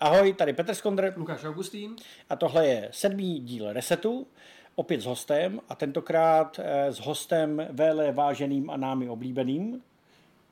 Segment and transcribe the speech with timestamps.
[0.00, 1.12] Ahoj, tady Petr Skondr.
[1.16, 1.96] Lukáš Augustín.
[2.30, 4.26] A tohle je sedmý díl Resetu,
[4.74, 9.82] opět s hostem a tentokrát eh, s hostem vele váženým a námi oblíbeným,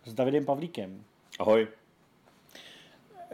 [0.04, 1.04] s Davidem Pavlíkem.
[1.40, 1.68] Ahoj.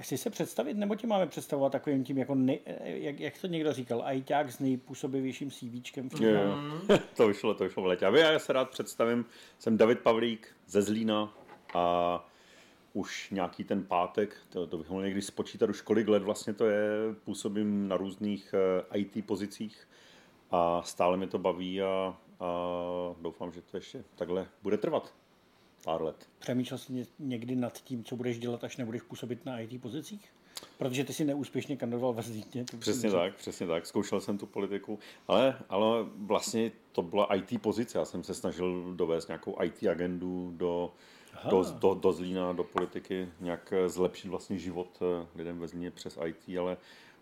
[0.00, 3.72] Chci se představit, nebo tě máme představovat takovým tím, jako ne, jak, jak to někdo
[3.72, 6.98] říkal, ajťák s nejpůsobivějším CVčkem v jo, jo.
[7.16, 8.04] to vyšlo, to vyšlo v letě.
[8.04, 9.24] Já se rád představím,
[9.58, 11.34] jsem David Pavlík ze Zlína
[11.74, 12.29] a
[12.92, 16.66] už nějaký ten pátek, to, to bych mohl někdy spočítat už kolik let vlastně to
[16.66, 16.88] je,
[17.24, 18.54] působím na různých
[18.92, 19.88] eh, IT pozicích
[20.50, 21.86] a stále mi to baví a,
[22.40, 22.46] a
[23.20, 25.14] doufám, že to ještě takhle bude trvat
[25.84, 26.28] pár let.
[26.38, 30.32] Přemýšlel jsi někdy nad tím, co budeš dělat, až nebudeš působit na IT pozicích?
[30.78, 32.64] Protože ty si neúspěšně kandidoval ve Zlíně.
[32.78, 33.86] Přesně tak, přesně tak.
[33.86, 37.98] Zkoušel jsem tu politiku, ale, ale vlastně to byla IT pozice.
[37.98, 40.92] Já jsem se snažil dovést nějakou IT agendu do,
[41.48, 46.18] do, do, do Zlína, do politiky, nějak zlepšit vlastně život eh, lidem ve Zlíně přes
[46.24, 46.76] IT, ale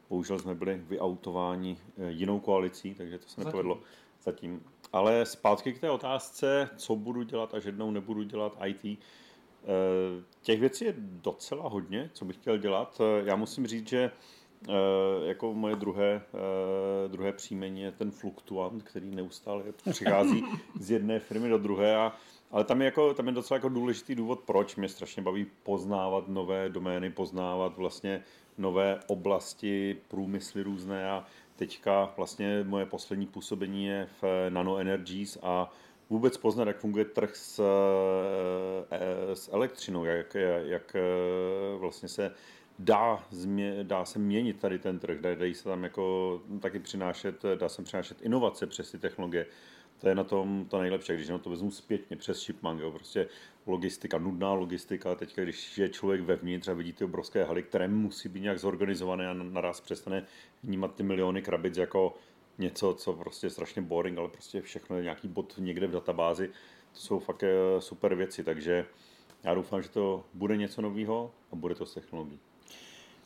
[0.08, 3.80] bohužel jsme byli vyautováni eh, jinou koalicí, takže to se nepovedlo
[4.22, 4.62] zatím.
[4.92, 8.84] Ale zpátky k té otázce, co budu dělat, až jednou nebudu dělat IT.
[8.84, 8.98] Eh,
[10.42, 13.00] těch věcí je docela hodně, co bych chtěl dělat.
[13.24, 14.10] Já musím říct, že
[15.24, 16.22] jako moje druhé,
[17.06, 20.44] druhé příjmení je ten fluktuant, který neustále přichází
[20.80, 22.12] z jedné firmy do druhé a
[22.50, 26.28] ale tam je, jako, tam je docela jako důležitý důvod, proč mě strašně baví poznávat
[26.28, 28.22] nové domény, poznávat vlastně
[28.58, 31.24] nové oblasti, průmysly různé a
[31.56, 35.72] teďka vlastně moje poslední působení je v Nano Energies a
[36.10, 37.62] vůbec poznat, jak funguje trh s,
[38.90, 42.34] eh, s elektřinou, jak, jak eh, vlastně se
[42.78, 47.68] dá, změ, dá se měnit tady ten trh, dají se tam jako taky přinášet, dá
[47.68, 49.46] se přinášet inovace přes ty technologie.
[49.98, 53.28] To je na tom to nejlepší, když na to vezmu zpětně přes Shipman, jo, prostě
[53.66, 58.28] logistika, nudná logistika, teď když je člověk vevnitř a vidí ty obrovské haly, které musí
[58.28, 60.26] být nějak zorganizované a naraz přestane
[60.62, 62.14] vnímat ty miliony krabic jako
[62.58, 66.48] něco, co prostě je strašně boring, ale prostě všechno je nějaký bod někde v databázi,
[66.92, 68.86] to jsou fakt eh, super věci, takže
[69.44, 72.40] já doufám, že to bude něco nového a bude to s technologií.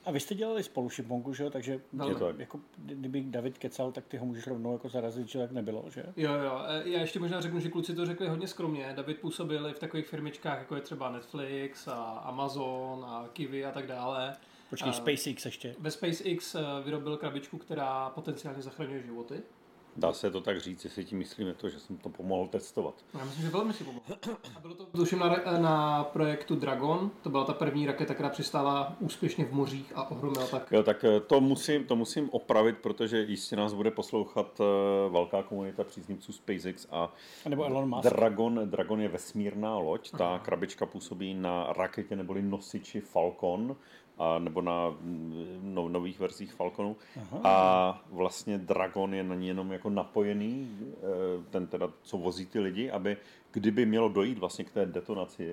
[0.04, 1.50] A vy jste dělali spolu šiponku, že jo?
[1.50, 5.38] Takže je to jako, kdyby David kecal, tak ty ho můžeš rovnou jako zarazit, že
[5.38, 6.04] tak nebylo, že?
[6.16, 6.62] Jo, jo.
[6.66, 8.92] E, já ještě možná řeknu, že kluci to řekli hodně skromně.
[8.96, 13.86] David působil v takových firmičkách, jako je třeba Netflix a Amazon a Kiwi a tak
[13.86, 14.36] dále.
[14.70, 15.74] Počkej, a SpaceX ještě.
[15.78, 19.42] Ve SpaceX e, vyrobil krabičku, která potenciálně zachraňuje životy.
[19.96, 22.94] Dá se to tak říct, jestli ti myslíme to, že jsem to pomohl testovat.
[23.18, 24.04] Já myslím, že velmi si pomohl.
[24.56, 28.96] A bylo to tuším na, na projektu Dragon, to byla ta první raketa, která přistála
[29.00, 30.72] úspěšně v mořích a ohromila tak.
[30.72, 35.42] Jo, tak eh, to musím, to musím opravit, protože jistě nás bude poslouchat uh, velká
[35.42, 37.12] komunita příznivců SpaceX a,
[37.46, 38.02] a nebo Elon Musk.
[38.02, 40.38] Dragon, Dragon je vesmírná loď, ta Aha.
[40.38, 43.76] krabička působí na raketě neboli nosiči Falcon,
[44.18, 46.96] a, nebo na mm, no, nových verzích Falconu.
[47.16, 47.40] Aha.
[47.44, 50.96] A vlastně Dragon je na ní jenom jako napojený, eh,
[51.50, 53.16] ten teda, co vozí ty lidi, aby
[53.52, 55.48] kdyby mělo dojít vlastně k té detonaci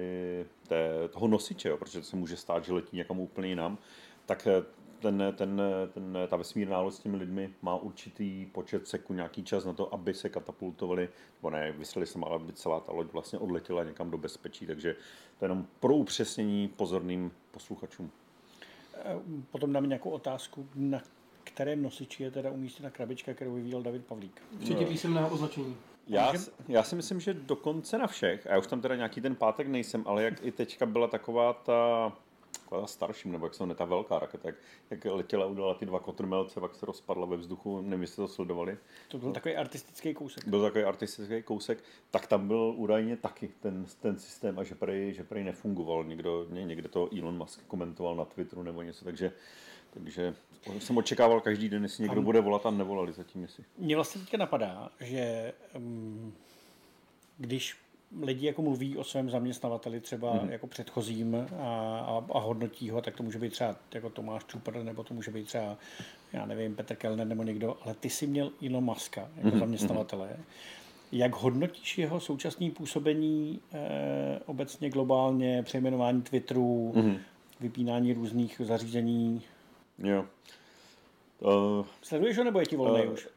[0.68, 3.78] té, toho nosiče, jo, protože to se může stát, že letí někam úplně jinam,
[4.26, 4.64] tak eh,
[5.00, 5.62] ten, ten,
[5.94, 9.94] ten, ta vesmírná loď s těmi lidmi má určitý počet sekund, nějaký čas na to,
[9.94, 14.12] aby se katapultovali, nebo ne, vyslali jsem, ale aby celá ta loď vlastně odletěla někam
[14.12, 14.94] do bezpečí, takže
[15.40, 18.12] to je jenom pro upřesnění pozorným posluchačům.
[19.06, 19.20] Eh,
[19.52, 21.02] potom dáme nějakou otázku, na
[21.44, 24.42] kterém nosiči je teda umístěna krabička, kterou vyvíjel David Pavlík.
[24.60, 25.78] Včetně písemného označení.
[26.08, 26.34] Já,
[26.68, 29.68] já si myslím, že dokonce na všech, a já už tam teda nějaký ten pátek
[29.68, 32.12] nejsem, ale jak i teďka byla taková ta
[32.70, 34.56] taková starším, nebo jak se ta velká raketa, jak,
[34.90, 38.78] jak letěla, udělala ty dva kotrmelce, pak se rozpadla ve vzduchu, nevím, jestli to sledovali.
[39.08, 40.48] To byl takový artistický kousek.
[40.48, 45.14] Byl takový artistický kousek, tak tam byl údajně taky ten, ten systém a že prej,
[45.14, 46.04] že prej nefungoval.
[46.04, 49.32] Někdo, někde to Elon Musk komentoval na Twitteru nebo něco, takže
[49.94, 50.36] takže
[50.80, 53.64] jsem očekával každý den, jestli někdo bude volat a nevolali zatím, jestli.
[53.78, 56.34] Mně vlastně teďka napadá, že um,
[57.38, 57.78] když
[58.22, 60.50] lidi jako mluví o svém zaměstnavateli třeba mm.
[60.50, 61.46] jako předchozím a,
[62.00, 65.32] a, a hodnotí ho, tak to může být třeba jako Tomáš Čupr, nebo to může
[65.32, 65.78] být třeba,
[66.34, 69.60] já nevím, Petr Kellner nebo někdo, ale ty jsi měl Elon Muska jako mm.
[69.60, 70.30] zaměstnavatele.
[71.12, 77.18] Jak hodnotíš jeho současné působení eh, obecně globálně, přejmenování Twitteru, mm.
[77.60, 79.42] vypínání různých zařízení?
[79.98, 80.26] Jo.
[81.40, 83.28] Uh, Sleduješ ho nebo je ti volný uh, už?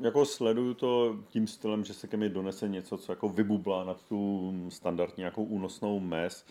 [0.00, 4.02] Jako sleduju to tím stylem, že se ke mně donese něco, co jako vybublá nad
[4.02, 6.46] tu standardní nějakou únosnou mez.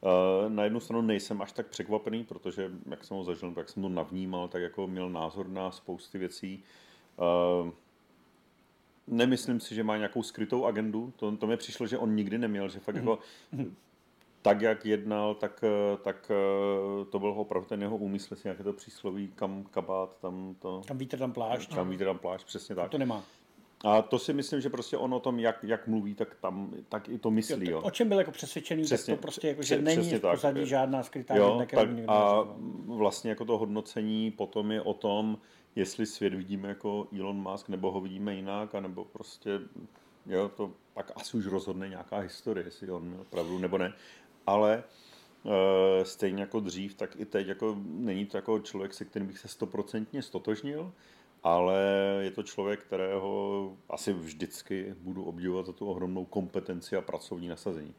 [0.00, 3.82] Uh, na jednu stranu nejsem až tak překvapený, protože jak jsem ho zažil, jak jsem
[3.82, 6.62] to navnímal, tak jako měl názor na spousty věcí.
[7.64, 7.70] Uh,
[9.06, 11.12] nemyslím si, že má nějakou skrytou agendu.
[11.16, 13.18] To, to mi přišlo, že on nikdy neměl, že fakt jako
[14.46, 18.62] tak, jak jednal, tak, eh, tak eh, to byl opravdu ten jeho úmysl, jestli nějaké
[18.62, 20.82] to přísloví, kam kabát, tam to...
[20.86, 21.74] Kam vítr, tam plášť.
[21.74, 22.90] Kam vítr, tam plášť, přesně tak.
[22.90, 23.24] To nemá.
[23.84, 27.08] A to si myslím, že prostě on o tom, jak, jak mluví, tak tam tak
[27.08, 27.70] i to myslí.
[27.70, 27.80] Jo.
[27.80, 30.68] O čem byl jako přesvědčený, Přesně, tak to prostě jako, že není v pozadí tak.
[30.68, 32.44] žádná skrytá jo, jedna, tak a
[32.86, 35.38] vlastně jako to hodnocení potom je o tom,
[35.76, 39.60] jestli svět vidíme jako Elon Musk, nebo ho vidíme jinak, anebo prostě,
[40.26, 43.92] jo, to pak asi už rozhodne nějaká historie, jestli on měl pravdu nebo ne.
[44.46, 44.82] Ale
[46.02, 49.38] e, stejně jako dřív, tak i teď jako není to jako člověk, se kterým bych
[49.38, 50.92] se stoprocentně stotožnil,
[51.42, 51.80] ale
[52.20, 57.94] je to člověk, kterého asi vždycky budu obdivovat za tu ohromnou kompetenci a pracovní nasazení.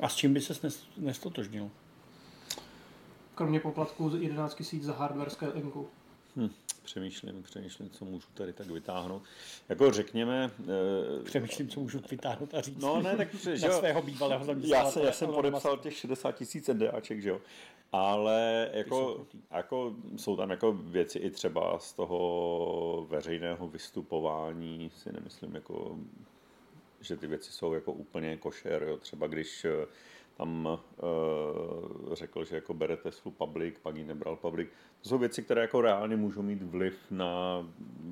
[0.00, 1.70] A s čím by se nestotožnil?
[3.34, 5.88] Kromě poplatku 11 000 za hardware scalinku.
[6.36, 6.50] Hm,
[6.84, 9.22] přemýšlím, přemýšlím, co můžu tady tak vytáhnout.
[9.68, 10.50] Jako řekněme...
[11.20, 11.22] E...
[11.22, 12.82] Přemýšlím, co můžu vytáhnout a říct.
[12.82, 16.68] No ne, tak že na svého bývalého Já, se, já jsem podepsal těch 60 tisíc
[16.68, 17.40] NDAček, že jo.
[17.92, 25.54] Ale jako, jako jsou tam jako věci i třeba z toho veřejného vystupování, si nemyslím,
[25.54, 25.98] jako,
[27.00, 28.96] že ty věci jsou jako úplně košer, jo.
[28.96, 29.86] Třeba když eh,
[30.36, 34.68] tam uh, řekl, že jako bere Teslu public, pak ji nebral public.
[35.02, 37.64] To jsou věci, které jako reálně můžou mít vliv na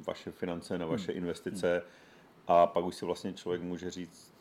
[0.07, 1.19] vaše finance, na vaše hmm.
[1.19, 1.83] investice
[2.47, 4.35] a pak už si vlastně člověk může říct,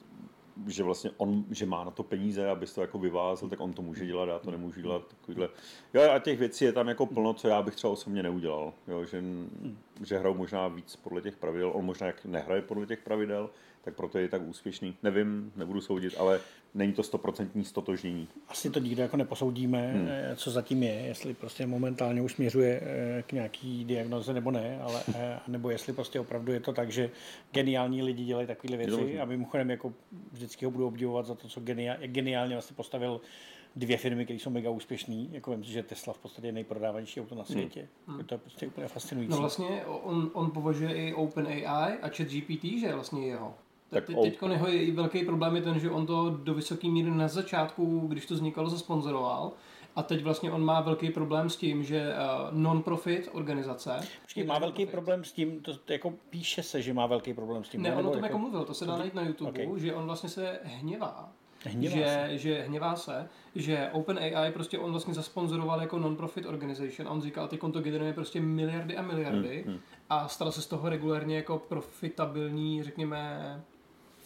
[0.67, 3.81] že vlastně on, že má na to peníze, aby to jako vyvázl, tak on to
[3.81, 5.07] může dělat, já to nemůžu dělat.
[5.07, 5.49] Takovýhle.
[5.93, 8.73] Jo, a těch věcí je tam jako plno, co já bych třeba osobně neudělal.
[8.87, 9.23] Jo, že,
[10.03, 13.49] že hrajou možná víc podle těch pravidel, on možná jak nehraje podle těch pravidel,
[13.83, 14.95] tak proto je tak úspěšný.
[15.03, 16.39] Nevím, nebudu soudit, ale
[16.73, 18.27] není to stoprocentní stotožnění.
[18.47, 20.07] Asi to nikdo jako neposoudíme, hmm.
[20.35, 25.03] co zatím je, jestli prostě momentálně už směřuje eh, k nějaký diagnoze nebo ne, ale
[25.15, 27.09] eh, nebo jestli prostě opravdu je to tak, že
[27.51, 29.93] geniální lidi dělají takové věci a mimochodem jako
[30.31, 33.21] vždycky ho budu obdivovat za to, co geniál, jak geniálně vlastně postavil
[33.75, 37.35] dvě firmy, které jsou mega úspěšné, jako vím, že Tesla v podstatě je nejprodávanější auto
[37.35, 37.87] na světě.
[38.07, 38.17] Hmm.
[38.17, 39.31] Jako to je prostě úplně fascinující.
[39.31, 43.53] No vlastně on, on považuje i OpenAI a ChatGPT, že je vlastně jeho.
[43.91, 47.27] Tak teď, teď jeho velký problém je ten, že on to do vysoké míry na
[47.27, 49.51] začátku, když to vznikalo, zasponzoroval.
[49.95, 53.99] A teď vlastně on má velký problém s tím, že uh, non-profit organizace...
[54.21, 57.63] Počkej, má velký problém s tím, to, to jako píše se, že má velký problém
[57.63, 57.81] s tím.
[57.81, 58.25] Ne, on o tom jako...
[58.25, 59.79] jako mluvil, to se dá najít na YouTube, okay.
[59.79, 61.29] že on vlastně se hněvá.
[61.65, 62.37] Hněvá že, se.
[62.37, 67.47] že hněvá se, že OpenAI prostě on vlastně zasponzoroval jako non-profit organization a on říkal,
[67.47, 69.81] ty konto generuje prostě miliardy a miliardy hmm, hmm.
[70.09, 73.61] a stal se z toho regulérně jako profitabilní, řekněme,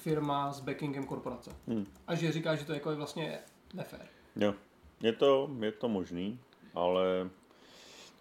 [0.06, 1.52] firma s backingem korporace.
[1.68, 1.86] Hmm.
[2.08, 3.40] A že říká, že to jako je vlastně
[3.74, 4.06] nefér.
[4.36, 4.54] Jo,
[5.02, 6.40] je to, je to možný,
[6.74, 7.30] ale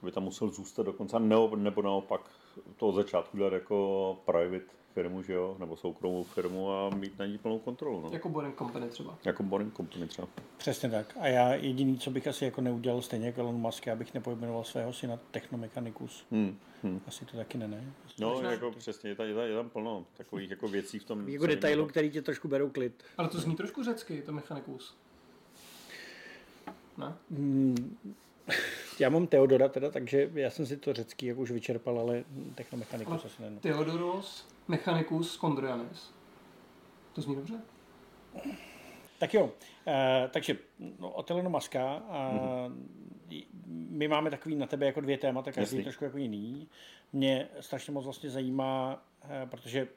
[0.02, 2.20] by tam musel zůstat dokonce, nebo, nebo naopak
[2.76, 7.26] to od začátku dělat jako private firmu, že jo, nebo soukromou firmu a mít na
[7.26, 8.00] ní plnou kontrolu.
[8.00, 8.10] No.
[8.12, 9.18] Jako Boring Company třeba.
[9.24, 10.28] Jako Boring Company třeba.
[10.56, 11.16] Přesně tak.
[11.20, 14.92] A já jediný, co bych asi jako neudělal stejně jako Elon Musk, abych nepojmenoval svého
[14.92, 16.24] syna Technomechanicus.
[16.30, 16.58] Hmm.
[16.82, 17.00] Hmm.
[17.06, 17.92] Asi to taky ne, ne?
[18.18, 18.78] No, Možná jako ty...
[18.78, 21.28] přesně, je tam, je, tam, je tam plno takových jako věcí v tom.
[21.28, 23.04] Jako detailů, který ti trošku berou klid.
[23.18, 24.96] Ale to zní trošku řecky, to Mechanicus.
[26.98, 27.14] Ne?
[27.30, 27.96] Hmm.
[28.98, 32.24] Já mám Teodora teda, takže já jsem si to řecký jak už vyčerpal, ale
[32.54, 33.50] technomechanikus asi ne.
[33.60, 36.14] Teodoros Mechanicus Kondrianis.
[37.12, 37.60] To zní dobře?
[39.18, 39.52] Tak jo,
[39.86, 40.58] e, takže
[40.98, 42.02] no, o Elonu Maska.
[42.10, 42.74] E, mm-hmm.
[43.88, 46.68] My máme takový na tebe jako dvě témata, každý je trošku jako jiný.
[47.12, 49.88] Mě strašně moc vlastně zajímá, e, protože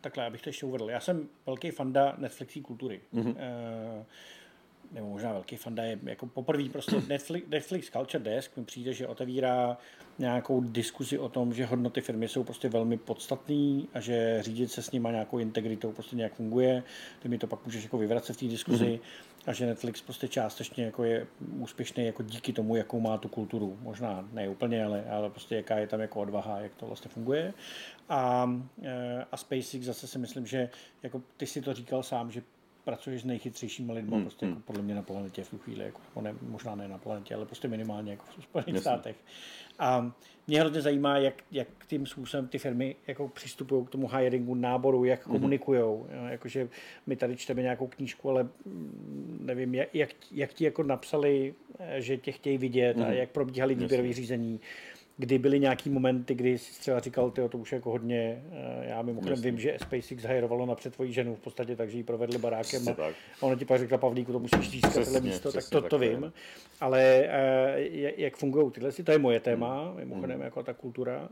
[0.00, 0.90] takhle, abych to ještě uvedl.
[0.90, 3.00] Já jsem velký fanda Netflixí kultury.
[3.14, 3.34] Mm-hmm.
[3.38, 4.04] E,
[4.92, 9.06] nebo možná velký fanda je jako poprvé prostě Netflix, Netflix Culture Desk mi přijde, že
[9.06, 9.78] otevírá
[10.18, 14.82] nějakou diskuzi o tom, že hodnoty firmy jsou prostě velmi podstatné a že řídit se
[14.82, 16.82] s nimi nějakou integritou prostě nějak funguje.
[17.22, 19.50] Ty mi to pak můžeš jako vyvracet v té diskuzi mm-hmm.
[19.50, 21.26] a že Netflix prostě částečně jako je
[21.58, 23.78] úspěšný jako díky tomu, jakou má tu kulturu.
[23.82, 27.54] Možná ne úplně, ale, ale prostě jaká je tam jako odvaha, jak to vlastně funguje.
[28.08, 28.50] A,
[28.82, 30.68] eh, a SpaceX zase si myslím, že
[31.02, 32.42] jako ty si to říkal sám, že
[32.86, 34.62] pracuješ s nejchytřejšími lidmi, hmm, prostě jako hmm.
[34.62, 37.68] podle mě na planetě v tu chvíli, jako, ne, možná ne na planetě, ale prostě
[37.68, 39.16] minimálně jako v Spojených státech.
[39.78, 40.12] A
[40.46, 45.04] mě hrozně zajímá, jak, jak tím způsobem ty firmy jako přistupují k tomu hiringu, náboru,
[45.04, 45.32] jak mm-hmm.
[45.32, 46.04] komunikují.
[46.28, 46.68] Jakože
[47.06, 49.88] my tady čteme nějakou knížku, ale mm, nevím, jak,
[50.32, 53.04] jak, ti jako napsali, eh, že tě chtějí vidět mm-hmm.
[53.04, 53.16] a mhm.
[53.16, 54.60] jak probíhaly výběrové řízení
[55.18, 59.02] kdy byly nějaký momenty, kdy jsi třeba říkal, ty to už jako hodně, eh, já
[59.02, 59.50] mimochodem Jasně.
[59.50, 62.90] vím, že SpaceX hajrovalo napřed tvoji ženu v podstatě, takže ji provedli barákem a,
[63.40, 66.32] a ona ti pak řekla, Pavlíku, to musíš získat tohle místo, tak to, to vím.
[66.80, 69.96] Ale eh, jak fungují tyhle, to je moje téma, hmm.
[69.96, 70.44] mimochodem hmm.
[70.44, 71.28] jako ta kultura.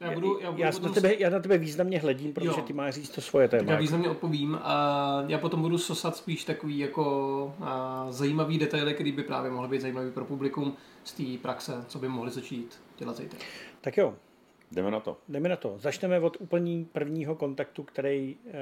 [0.00, 2.64] Já, budu, já, budu já, na tebe, já na tebe významně hledím, protože jo.
[2.66, 3.62] ty máš říct to svoje téma.
[3.62, 8.94] Tak já významně odpovím a já potom budu sosat spíš takový jako a, zajímavý detaily,
[8.94, 12.80] který by právě mohly být zajímavý pro publikum z té praxe, co by mohli začít
[12.98, 13.38] dělat zítra.
[13.80, 14.14] Tak jo.
[14.72, 15.16] Jdeme na to.
[15.28, 15.78] Jdeme na to.
[15.78, 18.60] Začneme od úplní prvního kontaktu, který e,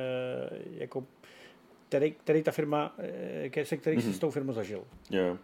[0.71, 1.05] jako
[1.88, 2.95] který, který ta firma,
[3.55, 4.00] e, se který mm-hmm.
[4.00, 4.14] si mhm.
[4.14, 4.85] s tou firmou zažil.
[5.11, 5.38] Jo.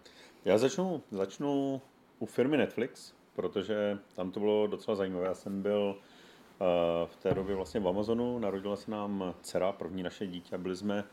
[0.45, 1.81] Já začnu, začnu
[2.19, 5.27] u firmy Netflix, protože tam to bylo docela zajímavé.
[5.27, 6.67] Já jsem byl uh,
[7.07, 11.05] v té době vlastně v Amazonu, narodila se nám dcera, první naše dítě, byli jsme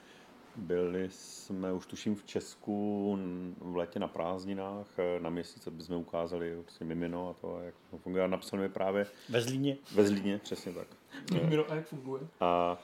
[0.58, 3.18] byli jsme už tuším v Česku
[3.62, 7.76] v létě na prázdninách, eh, na měsíc, aby jsme ukázali prostě mimino a to, jak
[7.92, 8.24] to funguje.
[8.24, 9.06] A napsali mi právě...
[9.30, 9.78] Ve Zlíně.
[9.96, 10.88] Ve Zlíně, přesně tak.
[11.34, 12.28] Mimino a jak funguje.
[12.40, 12.78] A,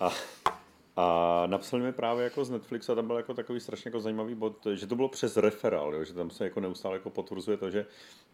[0.00, 0.10] a,
[0.96, 4.34] a napsali mi právě jako z Netflixu a tam byl jako takový strašně jako zajímavý
[4.34, 7.70] bod, že to bylo přes referál, jo, že tam se jako neustále jako potvrzuje to,
[7.70, 7.86] že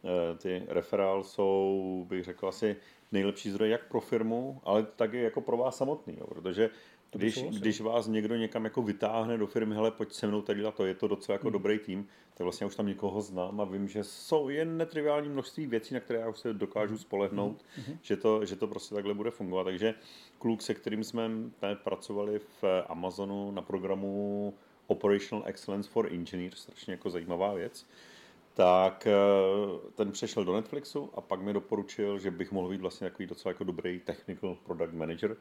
[0.02, 2.76] uh, ty referál jsou, bych řekl, asi
[3.12, 6.70] nejlepší zdroj jak pro firmu, ale taky jako pro vás samotný, jo, protože
[7.12, 10.86] když, když vás někdo někam jako vytáhne do firmy, hele, pojď se mnou tady to,
[10.86, 11.52] je to docela jako hmm.
[11.52, 15.66] dobrý tým, tak vlastně už tam někoho znám a vím, že jsou jen netriviální množství
[15.66, 16.98] věcí, na které já už se dokážu hmm.
[16.98, 17.98] spolehnout, hmm.
[18.02, 19.64] Že, to, že to prostě takhle bude fungovat.
[19.64, 19.94] Takže
[20.38, 21.30] kluk, se kterým jsme
[21.84, 24.54] pracovali v Amazonu na programu
[24.86, 27.86] Operational Excellence for Engineers, strašně jako zajímavá věc,
[28.54, 29.12] tak eh,
[29.94, 33.50] ten přešel do Netflixu a pak mi doporučil, že bych mohl být vlastně takový docela
[33.50, 35.36] jako dobrý technical product manager.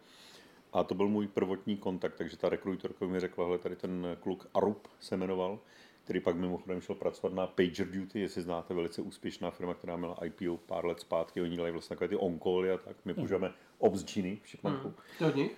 [0.74, 4.48] A to byl můj prvotní kontakt, takže ta rekruterka mi řekla, že tady ten kluk
[4.54, 5.60] Arup se jmenoval,
[6.04, 10.58] který pak mimochodem šel pracovat na PagerDuty, jestli znáte, velice úspěšná firma, která měla IPO
[10.58, 12.40] pár let zpátky, oni dělají vlastně takové ty on
[12.74, 13.16] a tak, my hmm.
[13.16, 14.94] používáme Obsgeny v Šipmanku.
[15.20, 15.32] Hmm.
[15.42, 15.50] Uh,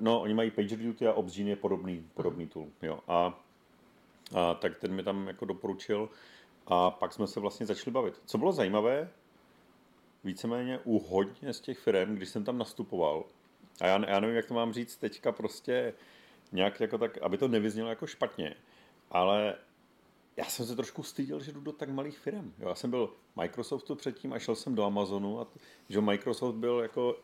[0.00, 2.98] no, oni mají PagerDuty a Obsgeny je podobný, podobný tool, jo.
[3.08, 3.40] A,
[4.34, 6.08] a tak ten mi tam jako doporučil
[6.66, 8.22] a pak jsme se vlastně začali bavit.
[8.24, 9.10] Co bylo zajímavé,
[10.24, 13.24] víceméně u hodně z těch firm, když jsem tam nastupoval,
[13.80, 15.94] a já, já nevím, jak to mám říct teďka prostě
[16.52, 18.54] nějak jako tak, aby to nevyznělo jako špatně,
[19.10, 19.54] ale
[20.36, 22.52] já jsem se trošku styděl, že jdu do tak malých firm.
[22.58, 25.46] Jo, já jsem byl Microsoftu předtím a šel jsem do Amazonu a
[25.88, 27.16] že Microsoft byl jako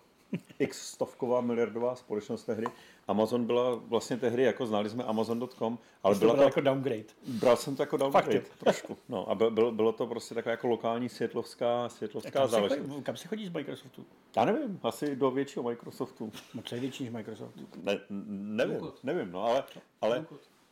[0.58, 2.66] x stovková miliardová společnost tehdy.
[3.08, 7.04] Amazon byla vlastně tehdy, jako znali jsme Amazon.com, ale byla to, jako downgrade.
[7.26, 8.96] Bral jsem to jako downgrade Fakt trošku.
[9.08, 13.02] No, a bylo, bylo to prostě taková jako lokální světlovská, světlovská záležitost.
[13.02, 14.04] Kam se chodí z Microsoftu?
[14.36, 16.32] Já nevím, asi do většího Microsoftu.
[16.54, 17.54] No, co je větší než Microsoft?
[17.82, 19.64] Ne, nevím, nevím, no, ale,
[20.00, 20.26] ale,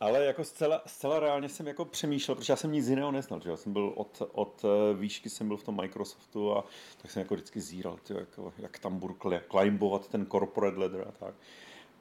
[0.05, 3.49] ale jako zcela, zcela reálně jsem jako přemýšlel, protože já jsem nic jiného neznal, že
[3.49, 6.65] já jsem byl od, od eh, výšky, jsem byl v tom Microsoftu a
[7.01, 9.17] tak jsem jako vždycky zíral, tyjo, jako, jak tam budu
[9.51, 11.35] climbovat ten corporate ladder a tak.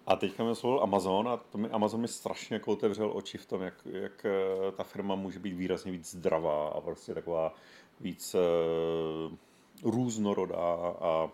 [0.07, 3.47] A teďka mi oslovil Amazon a to mi, Amazon mi strašně jako otevřel oči v
[3.47, 7.55] tom, jak, jak eh, ta firma může být výrazně víc zdravá a prostě taková
[8.01, 11.31] víc uh, různorodá a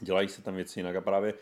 [0.00, 1.34] dělají se tam věci jinak a právě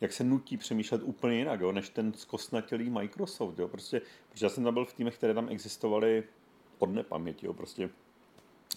[0.00, 3.58] jak se nutí přemýšlet úplně jinak, jo, než ten zkostnatělý Microsoft.
[3.58, 6.24] Jo, prostě, protože já jsem tam byl v týmech, které tam existovaly
[6.78, 7.90] od nepaměti, jo, prostě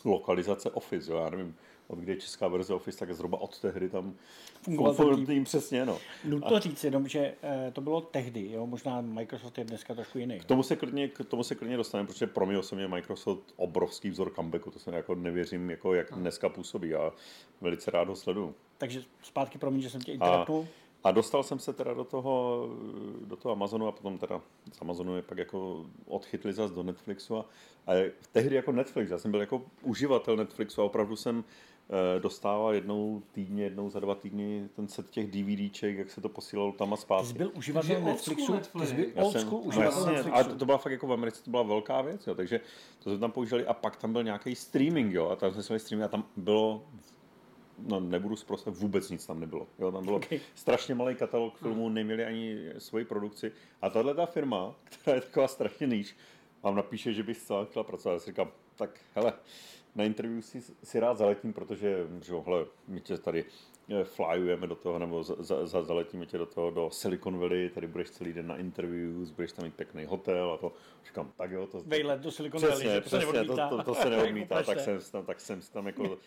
[0.05, 1.55] lokalizace Office, jo, já nevím,
[1.87, 4.15] od kdy je česká verze Office, tak zhruba od tehdy tam
[5.25, 5.99] tým přesně, no.
[6.25, 6.59] Nutno a...
[6.59, 10.39] říct jenom, že eh, to bylo tehdy, jo, možná Microsoft je dneska trošku jiný.
[10.39, 14.09] K tomu se klidně, k tomu se klidně dostaneme, protože pro mě osobně Microsoft obrovský
[14.09, 17.13] vzor comebacku, to se jako nevěřím, jako jak dneska působí a
[17.61, 18.55] velice rád ho sleduju.
[18.77, 20.67] Takže zpátky pro mě, že jsem tě interrupnul.
[20.69, 22.67] A a dostal jsem se teda do toho,
[23.25, 24.41] do toho Amazonu a potom teda
[24.73, 27.45] z Amazonu je pak jako odchytli zase do Netflixu a,
[27.87, 31.43] a tehdy jako Netflix, já jsem byl jako uživatel Netflixu a opravdu jsem
[32.17, 36.29] e, dostával jednou týdně, jednou za dva týdny ten set těch DVDček, jak se to
[36.29, 37.27] posílalo tam a zpátky.
[37.27, 38.53] Ty jsi byl uživatel Netflixu?
[38.53, 38.91] Netflix.
[38.91, 40.39] Ty jsi byl old school uživatel no, Netflixu.
[40.39, 42.59] A to, to byla fakt jako v Americe, to byla velká věc, jo, takže
[42.99, 45.79] to jsme tam používali a pak tam byl nějaký streaming, jo, a tam jsme se
[45.79, 46.83] streaming a tam bylo
[47.77, 49.67] no nebudu zprostit, vůbec nic tam nebylo.
[49.79, 50.39] Jo, tam bylo okay.
[50.55, 53.51] strašně malý katalog filmů, neměli ani svoji produkci.
[53.81, 56.15] A tahle ta firma, která je taková strašně níž,
[56.63, 58.13] vám napíše, že bych chtěla pracovat.
[58.13, 59.33] Já si říkám, tak hele,
[59.95, 63.45] na interview si, si rád zaletím, protože že, hele, my tě tady
[63.89, 67.87] eh, flyujeme do toho, nebo za, za, zaletíme tě do toho, do Silicon Valley, tady
[67.87, 70.73] budeš celý den na interviews, budeš tam mít pěkný hotel a to.
[71.05, 71.81] Říkám, tak jo, to...
[71.85, 73.67] Vejlet do Silicon Valley, to přesně, se neodmítá.
[73.69, 76.17] To, to, to se neodmítá, tak jsem, tam, tak jsem tam jako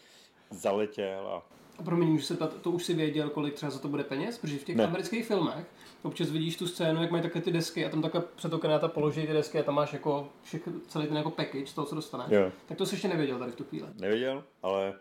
[0.51, 1.43] zaletěl a
[1.81, 4.39] a promiň, můžu se ptat, to už si věděl, kolik třeba za to bude peněz?
[4.39, 4.85] Protože v těch ne.
[4.85, 5.67] amerických filmech
[6.03, 9.27] občas vidíš tu scénu, jak mají takové ty desky a tam takhle před okenáta položí
[9.27, 12.31] ty desky a tam máš jako všechny, celý ten jako package z toho, co dostaneš.
[12.31, 12.53] Jo.
[12.67, 13.89] Tak to jsi ještě nevěděl tady v tu chvíli.
[14.01, 14.95] Nevěděl, ale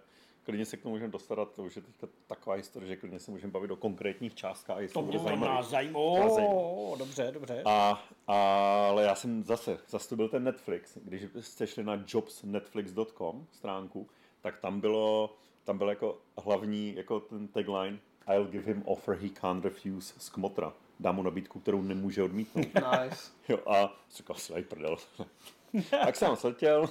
[0.44, 3.32] klidně se k tomu můžeme dostat, to už je teďka taková historie, že klidně se
[3.32, 4.92] můžeme bavit o konkrétních částkách.
[4.94, 5.62] To mě zajímá.
[5.62, 6.00] Zajímá.
[6.98, 7.62] Dobře, dobře.
[7.66, 12.04] A, a, ale já jsem zase, zase to byl ten Netflix, když jste šli na
[12.08, 14.08] jobsnetflix.com stránku,
[14.42, 15.36] tak tam bylo
[15.70, 18.00] tam byl jako hlavní, jako ten tagline
[18.34, 20.74] I'll give him offer he can't refuse z Kmotra.
[21.00, 22.66] Dám mu nabídku, kterou nemůže odmítnout.
[22.66, 23.32] Nice.
[23.50, 24.98] jo, a říkal si, prdel.
[25.90, 26.90] tak jsem sletěl.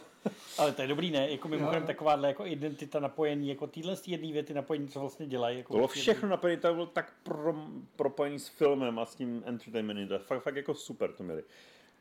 [0.59, 1.31] Ale to je dobrý, ne?
[1.31, 5.59] Jako mimochodem takováhle jako identita napojení, jako týhle z jedné věty napojení, co vlastně dělají.
[5.59, 7.55] Jako to bylo všechno napojené, to bylo tak pro,
[7.97, 10.19] propojený s filmem a s tím entertainmentem.
[10.19, 11.45] Fakt, fakt jako super to měli.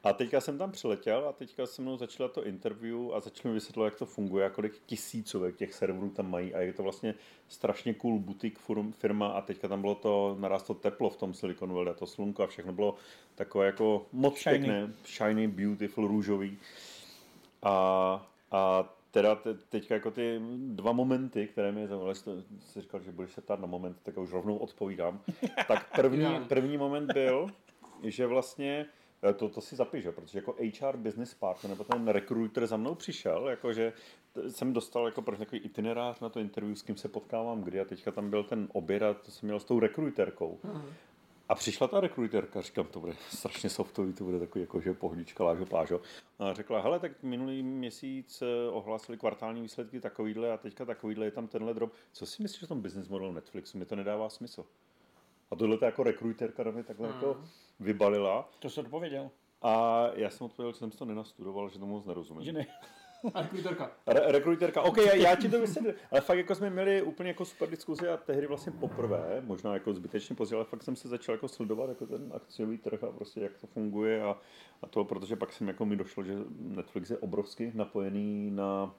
[0.04, 3.54] A teďka jsem tam přiletěl a teďka se mnou začala to interview a začali mi
[3.54, 7.16] vysvětlovat, jak to funguje a kolik tisícovek těch serverů tam mají a je to vlastně
[7.48, 8.60] strašně cool butik
[8.92, 12.08] firma a teďka tam bylo to, naraz to teplo v tom Silicon Valley a to
[12.08, 12.96] slunko a všechno bylo
[13.36, 14.58] takové jako moc shiny.
[14.58, 16.58] pěkné, shiny, beautiful, růžový.
[17.64, 23.12] A, a teda te, teďka jako ty dva momenty, které mě zaujali, jsi říkal, že
[23.12, 25.22] budeš se ptát na moment, tak už rovnou odpovídám.
[25.68, 27.48] Tak první, první moment byl,
[28.04, 28.86] že vlastně
[29.36, 33.50] to, to si zapiš, protože jako HR business partner nebo ten recruiter za mnou přišel,
[33.50, 33.94] jakože
[34.50, 37.86] jsem dostal jako první takový itinerář na to interview, s kým se potkávám kdy a
[37.86, 40.60] teďka tam byl ten oběd a to jsem měl s tou rekruterkou.
[40.64, 40.82] Uh-huh.
[41.50, 45.44] A přišla ta rekruterka, říkám, to bude strašně softový, to bude takový jako, že pohodička,
[45.44, 46.02] lážo, plážo.
[46.40, 51.32] A řekla, hele, tak minulý měsíc eh, ohlásili kvartální výsledky takovýhle a teďka takovýhle je
[51.32, 51.94] tam tenhle drop.
[52.12, 53.78] Co si myslíš o tom business modelu Netflixu?
[53.78, 54.66] Mi to nedává smysl.
[55.52, 57.16] A tohle to jako rekruterka na mě takhle hmm.
[57.16, 57.44] jako
[57.80, 58.50] vybalila.
[58.60, 59.30] To jsi odpověděl.
[59.62, 62.46] A já jsem odpověděl, že jsem to nenastudoval, že tomu moc nerozumím.
[62.46, 62.66] Že ne.
[63.34, 63.92] A rekruterka.
[64.08, 65.94] Re- rekruterka, OK, já, já ti to vysvětlím.
[66.12, 69.94] Ale fakt jako jsme měli úplně jako super diskuzi a tehdy vlastně poprvé, možná jako
[69.94, 73.42] zbytečně pozdě, ale fakt jsem se začal jako sledovat jako ten akciový trh a prostě
[73.42, 74.38] jak to funguje a,
[74.82, 78.96] a to, protože pak jsem jako mi došlo, že Netflix je obrovsky napojený na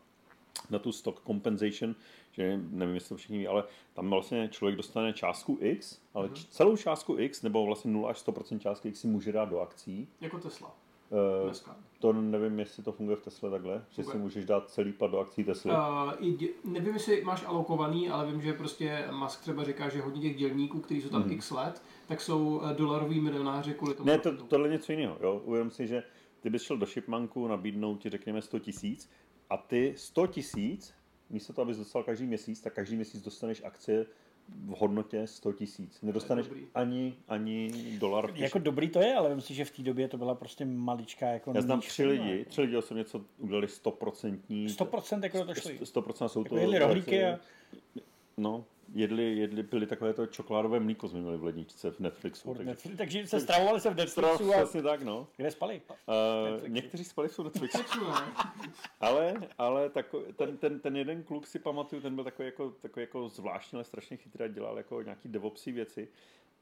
[0.70, 1.94] na tu stock compensation,
[2.32, 6.46] že nevím, jestli to všichni ví, ale tam vlastně člověk dostane částku X, ale mm-hmm.
[6.50, 10.08] celou částku X, nebo vlastně 0 až 100% částky X si může dát do akcí.
[10.20, 10.74] Jako Tesla.
[11.44, 11.52] Uh,
[11.98, 15.18] to nevím, jestli to funguje v Tesle takhle, že si můžeš dát celý plat do
[15.18, 15.70] akcí Tesly.
[15.70, 15.78] Uh,
[16.20, 20.36] i, nevím, jestli máš alokovaný, ale vím, že prostě Musk třeba říká, že hodně těch
[20.36, 21.32] dělníků, kteří jsou tam mm-hmm.
[21.32, 24.06] x let, tak jsou eh, dolaroví milionáři kvůli tomu.
[24.06, 25.16] Ne, to, tohle je něco jiného.
[25.20, 25.42] Jo?
[25.44, 26.02] Uvědom si, že
[26.40, 29.10] ty bys šel do Shipmanku, nabídnout ti řekněme 100 tisíc
[29.50, 30.94] a ty 100 tisíc,
[31.30, 34.06] místo toho, abys dostal každý měsíc, tak každý měsíc dostaneš akcie
[34.48, 36.02] v hodnotě 100 tisíc.
[36.02, 38.30] Nedostaneš ani, ani dolar.
[38.34, 41.52] Jako dobrý to je, ale myslím, že v té době to byla prostě maličká jako
[41.54, 44.38] Já znám tři lidi, tři lidi osobně, co udělali 100%.
[44.48, 45.78] 100% jako to šli.
[45.78, 46.60] 100% jsou jako to...
[46.60, 47.38] Jedli rohlíky a...
[48.36, 52.54] No, jedli, jedli, pili takové to čokoládové mlíko jsme měli v ledničce v Netflixu.
[52.54, 54.54] takže, Netflix, takže se stravovali se v Netflixu.
[54.54, 54.56] a...
[54.56, 55.26] Přesně tak, no.
[55.36, 55.82] Kde spali?
[55.90, 57.78] Uh, někteří spali v Netflixu.
[59.00, 63.02] ale ale tako, ten, ten, ten, jeden kluk si pamatuju, ten byl takový jako, takový
[63.02, 66.08] jako zvláštní, ale strašně chytrý a dělal jako nějaký devopsy věci.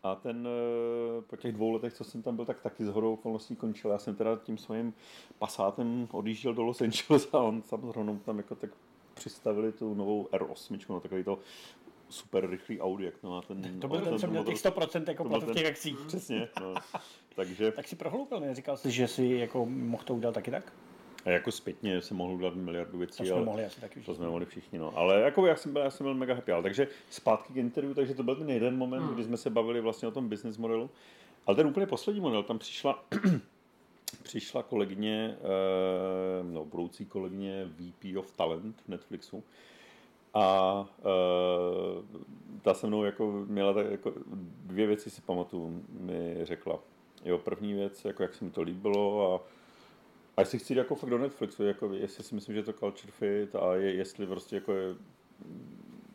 [0.03, 3.13] A ten eh, po těch dvou letech, co jsem tam byl, tak taky z hodou
[3.13, 3.91] okolností končil.
[3.91, 4.95] Já jsem teda tím svým
[5.39, 8.71] pasátem odjížděl do Los Angeles a on tam zrovna tam jako tak
[9.15, 11.39] přistavili tu novou R8, no takový to
[12.09, 13.81] super rychlý Audi, jak to má ten...
[13.81, 15.99] To byl ten, co měl těch 100% jako platu v těch akcích.
[16.07, 16.75] Přesně, no.
[17.35, 17.73] Takže...
[17.73, 20.73] tak si prohloupil, neříkal jsi, že si jako mohl to udělat taky tak?
[21.25, 23.19] A jako zpětně jsem mohl udělat miliardu věcí.
[23.19, 24.99] To jsme ale mohli asi taky To jsme mohli všichni, no.
[24.99, 26.53] Ale jako já jsem byl, já jsem byl mega happy.
[26.53, 29.15] Ale takže zpátky k interview, takže to byl ten jeden moment, hmm.
[29.15, 30.91] kdy jsme se bavili vlastně o tom business modelu.
[31.47, 33.05] Ale ten úplně poslední model, tam přišla
[34.23, 39.45] přišla kolegyně, eh, no, budoucí kolegyně VP of Talent v Netflixu,
[40.37, 42.21] a uh,
[42.63, 44.13] ta se mnou jako měla tak, jako
[44.65, 46.79] dvě věci si pamatuju, mi řekla.
[47.25, 49.47] Jo, první věc, jako jak se mi to líbilo a,
[50.37, 52.73] a jestli chci jít jako fakt do Netflixu, jako jestli si myslím, že je to
[52.73, 54.95] culture fit a je, jestli prostě jako je,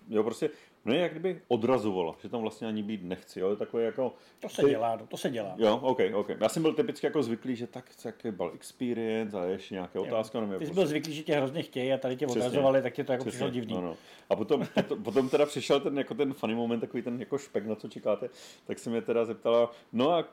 [0.10, 0.50] jo, prostě
[0.86, 4.14] No jak kdyby odrazovalo, že tam vlastně ani být nechci, jo, takové jako...
[4.40, 4.70] To se ty...
[4.70, 5.56] dělá, to se dělá.
[5.58, 6.30] Jo, ok, ok.
[6.40, 10.04] Já jsem byl typicky jako zvyklý, že tak, tak byl experience a ještě nějaké jo.
[10.04, 10.38] otázky.
[10.38, 10.74] Ty jsi prostě...
[10.74, 12.42] byl zvyklý, že tě hrozně chtějí a tady tě Přesně.
[12.42, 13.38] odrazovali, tak tě to jako Přesně.
[13.38, 13.74] přišlo divný.
[13.74, 13.98] No, no.
[14.30, 17.66] A potom, potom, potom, teda přišel ten, jako ten funny moment, takový ten jako špek,
[17.66, 18.30] na co čekáte,
[18.66, 20.26] tak se mě teda zeptala, no a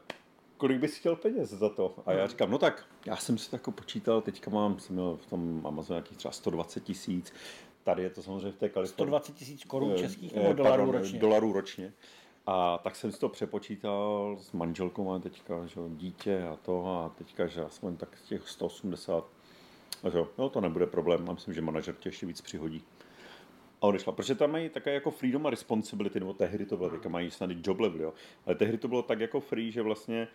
[0.57, 1.95] kolik bys chtěl peněz za to?
[2.07, 5.17] A já říkám, no tak, já jsem si to jako počítal, teďka mám, jsem měl
[5.17, 7.33] v tom Amazon nějakých třeba 120 tisíc,
[7.89, 8.95] Tady je to samozřejmě v té Kalifornii.
[8.95, 11.19] 120 tisíc korun eh, českých nebo dolarů pardon, ročně?
[11.19, 11.93] dolarů ročně.
[12.47, 17.09] A tak jsem si to přepočítal s manželkou, mám teďka že, dítě a to a
[17.09, 19.25] teďka, že aspoň tak těch 180,
[20.03, 22.83] a že, no to nebude problém, já myslím, že manažer tě ještě víc přihodí.
[23.81, 27.09] A odešla, protože tam mají také jako freedom a responsibility, nebo tehdy to bylo, teďka
[27.09, 28.15] mají snad job level, jo.
[28.47, 30.29] Ale tehdy to bylo tak jako free, že vlastně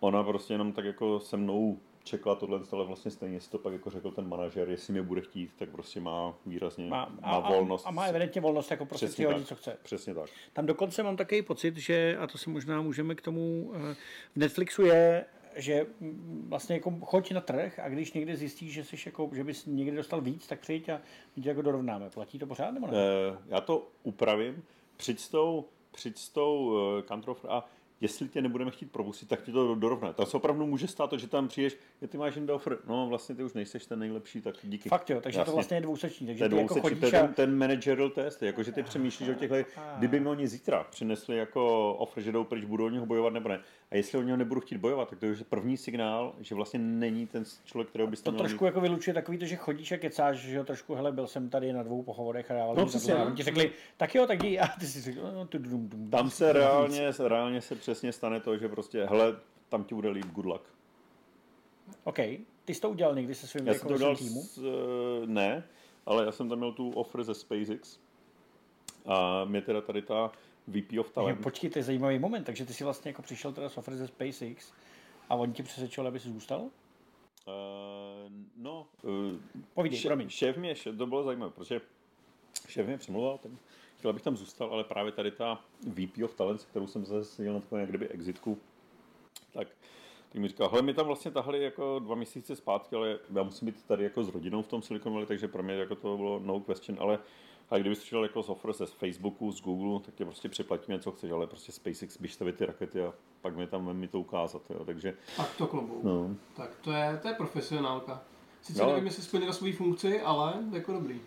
[0.00, 3.72] ona prostě jenom tak jako se mnou čekla tohle, ale vlastně stejně si to pak
[3.72, 7.50] jako řekl ten manažer, jestli mě bude chtít, tak prostě má výrazně má, má a,
[7.50, 7.86] volnost.
[7.86, 9.76] A, a má evidentně volnost, jako prostě si hodit, co chce.
[9.82, 10.30] Přesně tak.
[10.52, 13.94] Tam dokonce mám takový pocit, že, a to si možná můžeme k tomu, eh,
[14.32, 15.24] v Netflixu je
[15.56, 15.86] že
[16.48, 19.96] vlastně jako choď na trh a když někde zjistíš, že, jsi jako, že bys někdy
[19.96, 21.00] dostal víc, tak přijď a
[21.36, 22.10] my tě jako dorovnáme.
[22.10, 22.92] Platí to pořád nebo ne?
[22.92, 24.62] Uh, já to upravím.
[24.96, 26.70] Přijď s tou, přijď s tou
[27.18, 27.68] uh, a
[28.04, 30.12] jestli tě nebudeme chtít propustit, tak ti to dorovná.
[30.12, 33.06] To se opravdu může stát, to, že tam přijdeš, že ty máš jinde offer, no
[33.08, 34.88] vlastně ty už nejseš ten nejlepší, tak díky.
[34.88, 35.50] Fakt jo, takže Jasně.
[35.50, 36.26] to vlastně je dvousečný.
[36.26, 37.28] Takže to je jako chodíš ten, a...
[37.28, 39.56] ten managerial test, jakože ty přemýšlíš o těchto,
[39.98, 43.48] kdyby mi oni zítra přinesli jako offer, že jdou pryč, budou o něho bojovat nebo
[43.48, 43.60] ne.
[43.90, 47.26] A jestli o něho nebudu chtít bojovat, tak to je první signál, že vlastně není
[47.26, 50.56] ten člověk, kterého byste To trošku jako vylučuje takový to, že chodíš a kecáš, že
[50.56, 53.70] jo, trošku, hele, byl jsem tady na dvou pohovorech a dával no, přesně, ti řekli,
[53.96, 57.12] tak jo, tak jdi, a ty si řekl, no, tu, dum, dum, Tam se reálně,
[57.18, 59.36] reálně se přesně stane to, že prostě, hele,
[59.68, 60.62] tam ti bude líp, good luck.
[62.04, 62.16] OK,
[62.64, 64.42] ty jsi to udělal někdy se svým já jako to týmu?
[64.42, 65.64] S, uh, ne,
[66.06, 67.98] ale já jsem tam měl tu offer ze SpaceX
[69.06, 70.32] a mě teda tady ta
[70.68, 71.42] VP of Talent.
[71.42, 74.06] Počkej, to je zajímavý moment, takže ty jsi vlastně jako přišel teda s offer ze
[74.06, 74.72] SpaceX
[75.28, 76.60] a oni ti přesvědčili, aby jsi zůstal?
[76.60, 76.70] Uh,
[78.56, 79.12] no, uh,
[79.74, 80.28] Povídej, šéf, promiň.
[80.28, 81.80] Šéf mě, šéf, to bylo zajímavé, protože
[82.68, 83.58] šéf mě přemluval, ten
[84.04, 87.54] chtěl, abych tam zůstal, ale právě tady ta VP of Talents, kterou jsem zase seděl
[87.54, 88.58] na takovém jak kdyby exitku,
[89.52, 89.68] tak
[90.32, 93.66] tak mi říkal, hele, my tam vlastně tahli jako dva měsíce zpátky, ale já musím
[93.66, 96.40] být tady jako s rodinou v tom Silicon Valley, takže pro mě jako to bylo
[96.44, 97.18] no question, ale
[97.70, 101.12] a kdybys přišel jako z offer ze Facebooku, z Google, tak tě prostě přeplatíme, co
[101.12, 104.62] chceš, ale prostě SpaceX, běž stavit ty rakety a pak mi tam mi to ukázat,
[104.70, 105.16] jo, takže...
[105.36, 106.00] Tak to klobou.
[106.02, 106.36] No.
[106.56, 108.22] Tak to je, to je profesionálka.
[108.62, 108.88] Sice no.
[108.88, 111.20] nevím, jestli splnila svoji funkci, ale jako dobrý.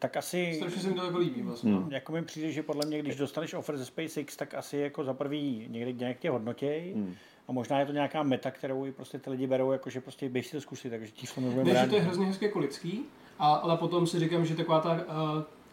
[0.00, 0.54] Tak asi...
[0.56, 1.72] Strašně se mi to jako líbí vlastně.
[1.72, 1.92] Hmm.
[1.92, 5.14] Jako mi přijde, že podle mě, když dostaneš offer ze SpaceX, tak asi jako za
[5.14, 6.92] prvý někde nějak tě hodnotěj.
[6.94, 7.14] Hmm.
[7.48, 10.46] A možná je to nějaká meta, kterou prostě ty lidi berou, jako že prostě běž
[10.46, 13.04] si to zkusit, takže ti to nebudeme Ne, že to je hrozně hezké jako lidský,
[13.38, 14.98] a, ale potom si říkám, že taková ta uh,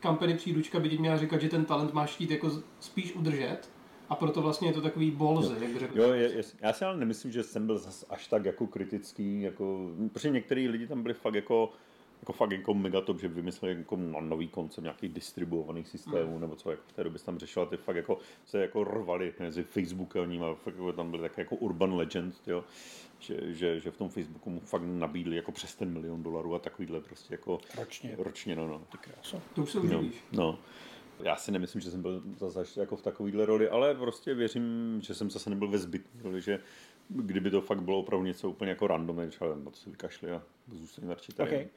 [0.01, 3.59] company příručka by ti měla říkat, že ten talent máš chtít jako spíš udržet,
[4.09, 5.99] a proto vlastně je to takový bolzy, jak by řekl.
[6.01, 9.41] Jo, je, je, já si ale nemyslím, že jsem byl zas až tak jako kritický,
[9.41, 11.71] jako, protože některý lidi tam byli fakt jako
[12.21, 16.41] jako fakt jako megatop, že vymysleli jako nový koncept nějakých distribuovaných systémů, mm.
[16.41, 19.63] nebo co, jako v té době tam řešila, ty fakt jako se jako rvali mezi
[19.63, 22.63] Facebookem a fakt jako tam byly také jako urban legend, jo,
[23.19, 26.59] že, že, že, v tom Facebooku mu fakt nabídli jako přes ten milion dolarů a
[26.59, 28.81] takovýhle prostě jako ročně, ročně no, no.
[28.91, 29.41] Ty krása.
[29.55, 30.59] To už se no, no.
[31.23, 35.15] Já si nemyslím, že jsem byl zase jako v takovéhle roli, ale prostě věřím, že
[35.15, 36.59] jsem zase nebyl ve zbytné roli, že
[37.09, 40.41] kdyby to fakt bylo opravdu něco úplně jako random, než ale to si vykašli a
[40.71, 41.49] zůstane radši tady.
[41.49, 41.67] Okay.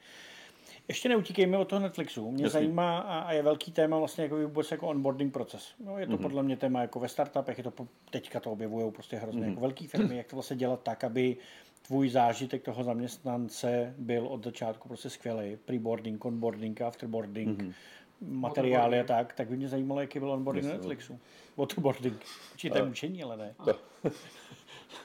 [0.87, 2.31] Ještě neutíkejme od toho Netflixu.
[2.31, 2.53] Mě Jasně.
[2.53, 5.73] zajímá a je velký téma vlastně jako vůbec jako onboarding proces.
[5.85, 6.21] No, je to mm-hmm.
[6.21, 9.49] podle mě téma jako ve startupech, je to teďka to objevují prostě hrozně mm-hmm.
[9.49, 11.37] jako velký firmy, jak to vlastně dělat tak, aby
[11.81, 15.57] tvůj zážitek toho zaměstnance byl od začátku prostě skvělý.
[15.65, 17.73] Preboarding, onboarding, afterboarding, mm-hmm.
[18.21, 21.19] materiály a tak, tak by mě zajímalo, jaký byl onboarding na Netflixu.
[21.57, 22.21] Waterboarding.
[22.51, 23.55] Určitě to je mučení, ale ne.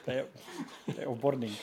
[0.05, 0.27] To, je,
[0.95, 1.57] to je offboarding.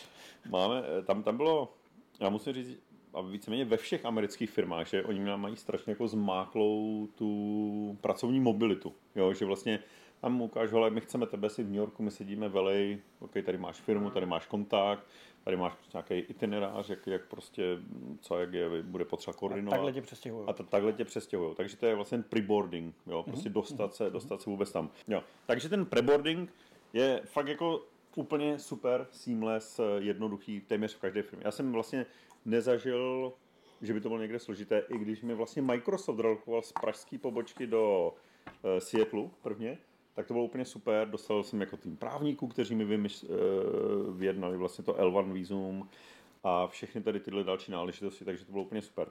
[0.50, 1.74] Máme, tam, tam bylo,
[2.20, 2.78] já musím říct,
[3.14, 8.92] a víceméně ve všech amerických firmách, že oni mají strašně jako zmáklou tu pracovní mobilitu,
[9.14, 9.78] jo, že vlastně
[10.20, 13.32] tam ukážu, ale my chceme tebe si v New Yorku, my sedíme v LA, ok,
[13.44, 15.06] tady máš firmu, tady máš kontakt,
[15.44, 17.78] tady máš nějaký itinerář, jak, jak prostě,
[18.20, 19.72] co, jak je, bude potřeba koordinovat.
[19.72, 20.48] A takhle tě přestěhují.
[20.48, 21.54] A t- takhle tě přestěhují.
[21.54, 23.52] Takže to je vlastně preboarding, jo, prostě mm-hmm.
[23.52, 24.90] dostat se, dostat se vůbec tam.
[25.08, 25.22] Jo.
[25.46, 26.52] Takže ten preboarding
[26.92, 27.82] je fakt jako
[28.16, 31.44] úplně super, seamless, jednoduchý, téměř v každé firmě.
[31.44, 32.06] Já jsem vlastně
[32.44, 33.32] nezažil,
[33.82, 37.66] že by to bylo někde složité, i když mi vlastně Microsoft relokoval z pražské pobočky
[37.66, 38.14] do
[38.46, 39.78] uh, Seattleu prvně,
[40.14, 41.08] tak to bylo úplně super.
[41.08, 45.88] Dostal jsem jako tým právníků, kteří mi vymyš, uh, vyjednali vlastně to L1 vízum
[46.44, 49.08] a všechny tady tyhle další náležitosti, takže to bylo úplně super.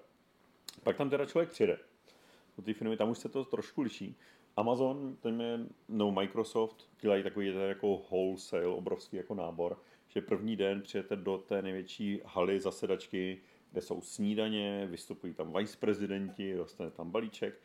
[0.83, 1.77] Pak tam teda člověk přijde
[2.57, 4.15] do té firmy, tam už se to trošku liší.
[4.57, 10.55] Amazon, ten je, no Microsoft, dělají takový jeden jako wholesale, obrovský jako nábor, že první
[10.55, 17.11] den přijete do té největší haly zasedačky, kde jsou snídaně, vystupují tam viceprezidenti, dostane tam
[17.11, 17.59] balíček,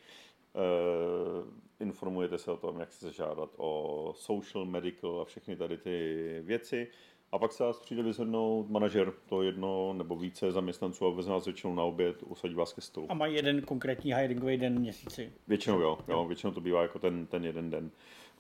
[0.54, 1.48] Uh,
[1.80, 6.88] informujete se o tom, jak se žádat o social, medical a všechny tady ty věci.
[7.32, 11.44] A pak se vás přijde vyzvednout manažer, to jedno nebo více zaměstnanců a vezme vás
[11.44, 13.06] většinou na oběd, usadí vás ke stolu.
[13.10, 15.32] A mají jeden konkrétní hiringový den měsíci?
[15.48, 17.90] Většinou jo, jo, většinou to bývá jako ten, ten jeden den.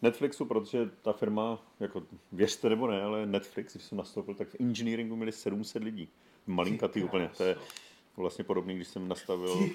[0.02, 4.56] Netflixu, protože ta firma, jako věřte nebo ne, ale Netflix, když jsem nastoupil, tak v
[4.60, 6.08] engineeringu měli 700 lidí.
[6.46, 7.56] Malinkatý úplně, to je
[8.22, 9.70] vlastně podobný, když jsem nastavil...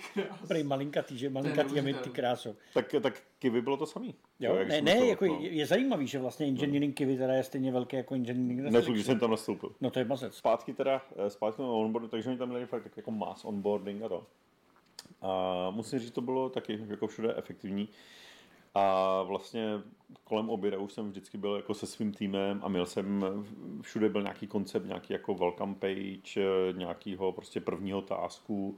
[0.47, 2.55] Prej malinkatý, že malinkatý je mi ty krásu.
[2.73, 4.15] Tak, tak Kivy bylo to samý.
[4.39, 5.37] Jo, jo ne, ne, to, jako no.
[5.41, 8.59] je zajímavý, že vlastně engineering Kivy teda je stejně velký jako engineering.
[8.59, 9.71] Netflix, když jsem tam nastoupil.
[9.81, 10.35] No to je mazec.
[10.35, 14.09] Zpátky teda, eh, zpátky na onboarding, takže oni tam měli fakt jako mass onboarding a
[14.09, 14.25] to.
[15.21, 17.89] A musím říct, to bylo taky jako všude efektivní.
[18.73, 19.81] A vlastně
[20.23, 23.25] kolem oběda už jsem vždycky byl jako se svým týmem a měl jsem,
[23.81, 26.41] všude byl nějaký koncept, nějaký jako welcome page,
[26.77, 28.77] nějakýho prostě prvního tásku,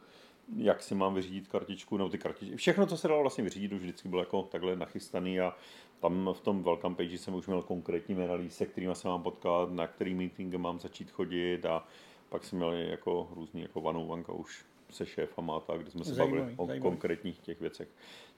[0.58, 2.56] jak si mám vyřídit kartičku, nebo ty kartičky.
[2.56, 5.56] Všechno, co se dalo vlastně vyřídit, už vždycky bylo jako takhle nachystaný a
[6.00, 9.72] tam v tom welcome page jsem už měl konkrétní jména se kterými se mám potkat,
[9.72, 11.86] na který meeting mám začít chodit a
[12.30, 16.14] pak jsem měl jako různý jako vanou vanka už se šéfama, tak, kde jsme se
[16.14, 16.92] zajímavý, bavili o zajímavý.
[16.92, 17.88] konkrétních těch věcech.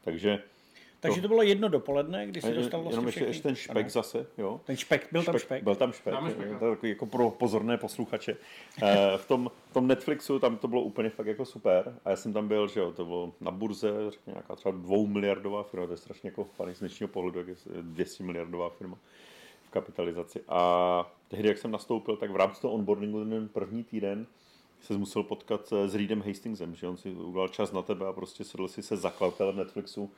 [0.02, 0.44] Takže
[1.00, 3.90] takže to bylo jedno dopoledne, kdy jsi dostal vlastně Jenom ještě, ještě ten špek ano.
[3.90, 4.62] zase, jo.
[4.64, 5.64] Ten špek, byl špek, tam špek.
[5.64, 8.38] Byl tam špek, špek to je takový jako pro pozorné posluchače.
[8.84, 12.16] Eh, v, tom, v tom Netflixu tam to bylo úplně fakt jako super a já
[12.16, 15.86] jsem tam byl, že jo, to bylo na burze, řekněme nějaká třeba dvou miliardová firma,
[15.86, 18.98] to je strašně jako fany z dnešního pohledu, jak je 200 miliardová firma
[19.68, 20.44] v kapitalizaci.
[20.48, 24.28] A tehdy, jak jsem nastoupil, tak v rámci toho onboardingu ten první týden
[24.82, 28.44] se musel potkat s Reedem Hastingsem, že on si udělal čas na tebe a prostě
[28.44, 30.12] sedl si se zakladatelem Netflixu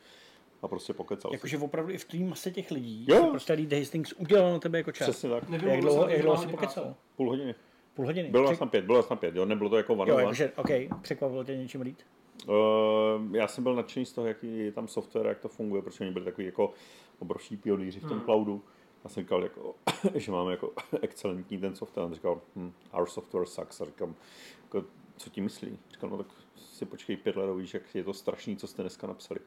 [0.62, 1.32] a prostě pokecal.
[1.34, 3.16] Jakože opravdu i v té mase těch lidí jo.
[3.16, 5.10] se prostě Reed Hastings udělal na tebe jako čas.
[5.10, 5.50] Přesně tak.
[5.50, 6.96] Nevím, jak dlouho, jak dlouho si pokecal?
[7.16, 7.56] Půl hodiny.
[7.94, 8.30] Půl hodiny?
[8.30, 10.52] Bylo nás tam pět, bylo nás tam pět, jo, nebylo to jako one Jo, jakože,
[10.56, 10.70] OK,
[11.02, 12.06] překvapilo tě něčím Reed?
[12.48, 16.04] Uh, já jsem byl nadšený z toho, jaký je tam software, jak to funguje, protože
[16.04, 16.74] oni byli takový jako
[17.20, 18.22] obrovští pionýři v tom hmm.
[18.22, 18.64] cloudu.
[19.04, 19.76] Já jsem říkal, jako,
[20.16, 22.06] že máme jako excelentní ten software.
[22.06, 23.82] On říkal, hm, our software sucks.
[23.82, 24.16] A říkám,
[24.64, 25.78] jako, co ti myslí?
[25.92, 29.08] Říkal, no tak si počkej pět let, víš, jak je to strašný, co jste dneska
[29.08, 29.40] napsali.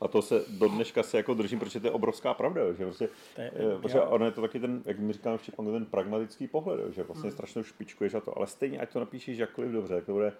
[0.00, 3.08] A to se do dneška se jako držím, protože to je obrovská pravda, že prostě,
[3.38, 6.94] je, eh, protože ono je to taky ten, jak mi říkám Štěpánku, ten pragmatický pohled,
[6.94, 7.32] že vlastně hmm.
[7.32, 10.32] strašně špičkuješ a to, ale stejně, ať to napíšeš jakkoliv dobře, jak to bude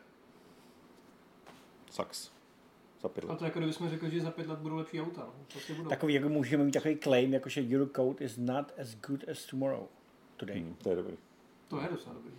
[1.90, 2.30] sax.
[3.02, 3.35] Za pět let.
[3.35, 5.28] A to jako kdybychom řekli, že za pět let budou lepší auta.
[5.52, 5.88] Prostě budou.
[5.88, 9.46] Takový, jako můžeme mít takový claim, jako že your code is not as good as
[9.46, 9.87] tomorrow.
[10.37, 10.61] Today.
[10.61, 11.16] Hmm, to je dobrý.
[11.68, 12.33] To je docela dobrý.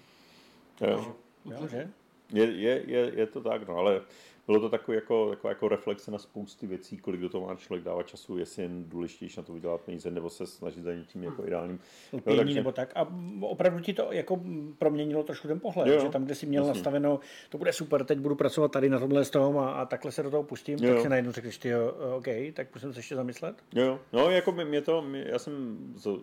[0.81, 1.15] Jo.
[1.45, 1.89] Jo, že?
[2.33, 4.01] Je, je, je, je, to tak, no, ale
[4.47, 7.85] bylo to takový jako, jako, jako reflexe na spousty věcí, kolik do toho má člověk
[7.85, 11.47] dávat času, jestli jen důležitější na to vydělat peníze, nebo se snažit za něčím jako
[11.47, 11.79] ideálním.
[12.13, 12.55] No, takže...
[12.55, 12.91] nebo tak.
[12.95, 13.07] A
[13.41, 14.41] opravdu ti to jako
[14.77, 16.79] proměnilo trošku ten pohled, jo, že tam, kde jsi měl jasný.
[16.79, 20.11] nastaveno, to bude super, teď budu pracovat tady na tomhle z toho a, a takhle
[20.11, 20.93] se do toho pustím, jo.
[20.93, 23.63] tak si najednou řekneš, ty jo, OK, tak musím se ještě zamyslet.
[23.75, 25.77] Jo, no jako mě to, mě, já jsem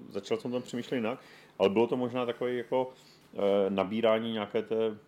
[0.08, 1.18] začal jsem tam přemýšlet jinak,
[1.58, 2.92] ale bylo to možná takový jako
[3.34, 4.98] e, nabírání nějaké té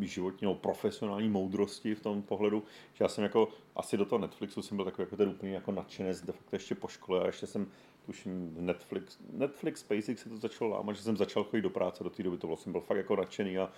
[0.00, 4.62] životní nebo profesionální moudrosti v tom pohledu, že já jsem jako asi do toho Netflixu
[4.62, 7.46] jsem byl takový jako ten úplně jako nadšenec de facto ještě po škole a ještě
[7.46, 7.66] jsem
[8.06, 12.10] tuším Netflix, Netflix SpaceX se to začalo lámat, že jsem začal chodit do práce do
[12.10, 13.72] té doby, to bylo, jsem byl fakt jako nadšený a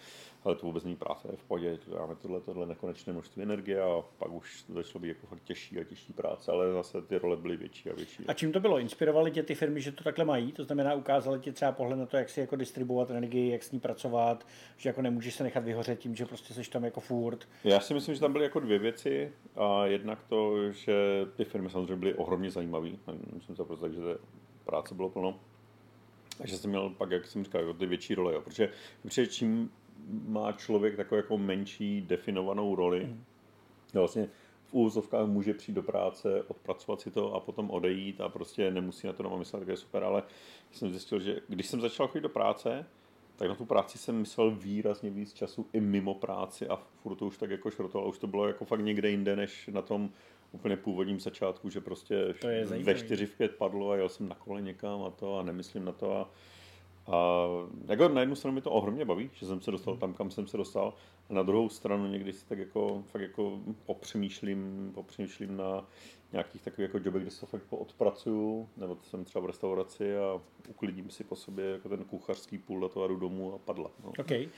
[0.45, 4.05] ale to vůbec není práce, je v pohodě, máme tohle, tohle nekonečné množství energie a
[4.19, 7.37] pak už to začalo být jako fakt těžší a těžší práce, ale zase ty role
[7.37, 8.25] byly větší a větší.
[8.29, 8.79] A čím to bylo?
[8.79, 10.53] Inspirovali tě ty firmy, že to takhle mají?
[10.53, 13.73] To znamená, ukázali ti třeba pohled na to, jak si jako distribuovat energii, jak s
[13.73, 17.49] ní pracovat, že jako nemůžeš se nechat vyhořet tím, že prostě seš tam jako furt.
[17.65, 20.95] Já si myslím, že tam byly jako dvě věci a jednak to, že
[21.37, 22.89] ty firmy samozřejmě byly ohromně zajímavé.
[23.35, 24.01] Myslím to prostě, že
[24.65, 25.41] práce bylo plno.
[26.41, 28.41] A že jsem měl pak, jak jsem říkal, jako ty větší role, jo.
[28.41, 28.71] Protože,
[29.03, 29.71] protože čím
[30.27, 33.25] má člověk takovou jako menší definovanou roli, mm.
[33.95, 34.29] vlastně
[34.65, 39.07] v úvozovkách může přijít do práce, odpracovat si to a potom odejít a prostě nemusí
[39.07, 40.23] na to doma myslet, tak je super, ale
[40.73, 42.87] jsem zjistil, že když jsem začal chodit do práce,
[43.37, 47.27] tak na tu práci jsem myslel výrazně víc času i mimo práci a furt to
[47.27, 50.11] už tak jako šrotalo, už to bylo jako fakt někde jinde, než na tom
[50.55, 54.29] úplně původním začátku, že prostě to je ve čtyři v pět padlo a jel jsem
[54.29, 56.31] na kole někam a to a nemyslím na to a,
[57.07, 57.47] a
[57.89, 60.47] jako na jednu stranu mi to ohromně baví, že jsem se dostal tam, kam jsem
[60.47, 60.95] se dostal
[61.31, 65.89] a na druhou stranu někdy si tak jako, fakt jako popřemýšlím, popřemýšlím na
[66.33, 70.41] nějakých takových jako jobech, kde se to fakt odpracuju, nebo jsem třeba v restauraci a
[70.69, 73.91] uklidím si po sobě jako ten kuchařský půl do toho a jdu domů a padla.
[74.05, 74.13] No.
[74.19, 74.49] Okay.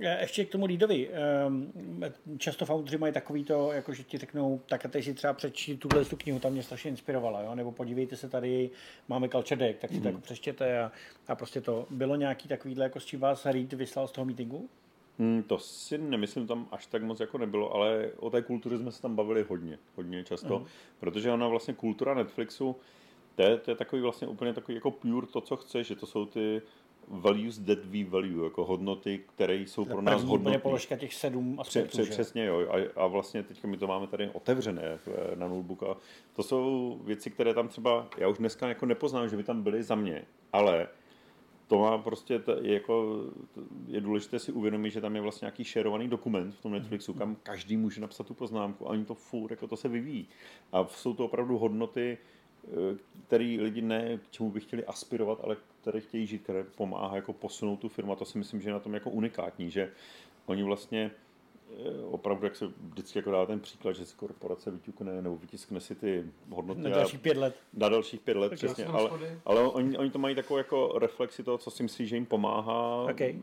[0.00, 1.10] Eh, ještě k tomu lídovi.
[1.12, 1.72] Ehm,
[2.38, 5.76] často foundři mají takový to, jako že ti řeknou, tak a teď si třeba přečti
[5.76, 7.54] tuhle tu knihu, tam mě strašně inspirovala, jo?
[7.54, 8.70] nebo podívejte se tady,
[9.08, 10.02] máme culture deck, tak si mm.
[10.02, 10.14] to mhm.
[10.14, 10.92] jako přečtěte a,
[11.28, 11.86] a prostě to.
[11.90, 14.68] Bylo nějaký takovýhle, jako s čím vás Reed vyslal z toho meetingu?
[15.18, 18.92] Hmm, to si nemyslím, tam až tak moc jako nebylo, ale o té kultuře jsme
[18.92, 20.66] se tam bavili hodně, hodně často, mm.
[21.00, 22.76] protože ona vlastně kultura Netflixu,
[23.34, 26.06] to je, to je takový vlastně úplně takový jako pure to, co chceš, že to
[26.06, 26.62] jsou ty
[27.10, 30.58] values that we value, jako hodnoty, které jsou pro nás hodnotné.
[30.58, 32.68] položka těch sedm aspektů, Pře, Přesně, jo.
[32.70, 35.96] A, a vlastně teďka my to máme tady otevřené eh, na notebook a
[36.36, 39.82] to jsou věci, které tam třeba, já už dneska jako nepoznám, že by tam byly
[39.82, 40.88] za mě, ale
[41.68, 43.24] to má prostě, je, jako,
[43.86, 47.36] je důležité si uvědomit, že tam je vlastně nějaký šerovaný dokument v tom Netflixu, kam
[47.42, 50.28] každý může napsat tu poznámku a oni to furt, jako to se vyvíjí.
[50.72, 52.18] A jsou to opravdu hodnoty,
[53.26, 57.32] který lidi ne k čemu by chtěli aspirovat, ale které chtějí žít, které pomáhá jako
[57.32, 58.12] posunout tu firmu.
[58.12, 59.92] A to si myslím, že je na tom jako unikátní, že
[60.46, 61.10] oni vlastně
[62.10, 65.94] opravdu, jak se vždycky jako dá ten příklad, že si korporace vyťukne nebo vytiskne si
[65.94, 66.80] ty hodnoty.
[66.80, 67.54] Na dalších pět let.
[67.72, 68.56] Na dalších pět let, okay.
[68.56, 68.84] přesně.
[68.84, 69.10] Ale,
[69.44, 73.02] ale oni, oni, to mají takovou jako reflexi toho, co si myslí, že jim pomáhá,
[73.02, 73.40] okay.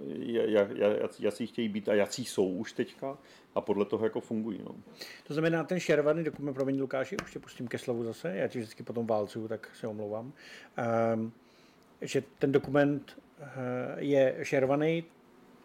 [1.20, 3.18] jak, si chtějí být a jací jsou už teďka
[3.56, 4.60] a podle toho jako fungují.
[4.64, 4.76] No.
[5.28, 8.60] To znamená, ten šervaný dokument, promiň Lukáši, už tě pustím ke slovu zase, já ti
[8.60, 10.34] vždycky potom válcuju, tak se omlouvám,
[11.16, 11.32] um,
[12.02, 13.46] že ten dokument uh,
[13.98, 15.04] je šervaný,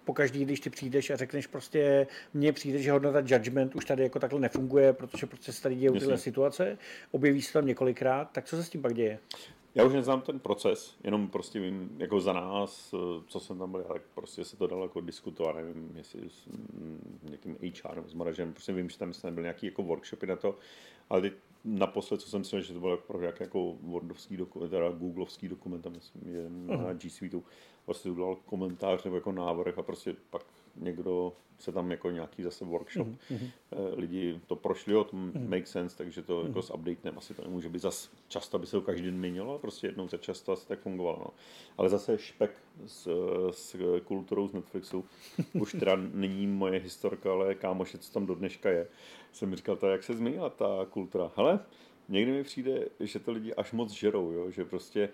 [0.04, 4.18] pokaždý, když ty přijdeš a řekneš prostě, mně přijde, že hodnota judgment už tady jako
[4.18, 6.78] takhle nefunguje, protože prostě se tady dějí tyhle situace,
[7.10, 9.18] objeví se tam několikrát, tak co se s tím pak děje?
[9.74, 12.94] Já už neznám ten proces, jenom prostě vím, jako za nás,
[13.26, 16.48] co jsem tam byl, tak prostě se to dalo jako diskutovat, nevím, jestli s
[17.22, 20.58] někým HR nebo s manažerem, prostě vím, že tam byl nějaký jako workshopy na to,
[21.10, 21.32] ale teď
[21.64, 25.82] naposled, co jsem si že to byl jako nějaký jako Wordovský dokument, teda Googleovský dokument,
[25.82, 27.40] tam myslím, je na G Suite,
[27.86, 30.42] prostě udělal komentář nebo jako návrh a prostě pak
[30.76, 33.50] někdo se tam jako nějaký zase workshop, mm-hmm.
[33.96, 35.48] lidi to prošli, o tom mm-hmm.
[35.48, 36.46] make sense, takže to mm-hmm.
[36.46, 39.58] jako s updatem asi to nemůže být zase často, aby se to každý den měnilo,
[39.58, 41.18] prostě jednou za často asi tak fungovalo.
[41.20, 41.30] No.
[41.78, 42.50] Ale zase špek
[42.86, 43.08] s,
[43.50, 45.04] s kulturou z Netflixu,
[45.52, 48.88] už teda není moje historka, ale kámoše, co tam do dneška je,
[49.32, 51.30] jsem říkal, to, jak se změnila ta kultura.
[51.36, 51.60] Hele,
[52.10, 54.50] někdy mi přijde, že to lidi až moc žerou, jo?
[54.50, 55.08] že prostě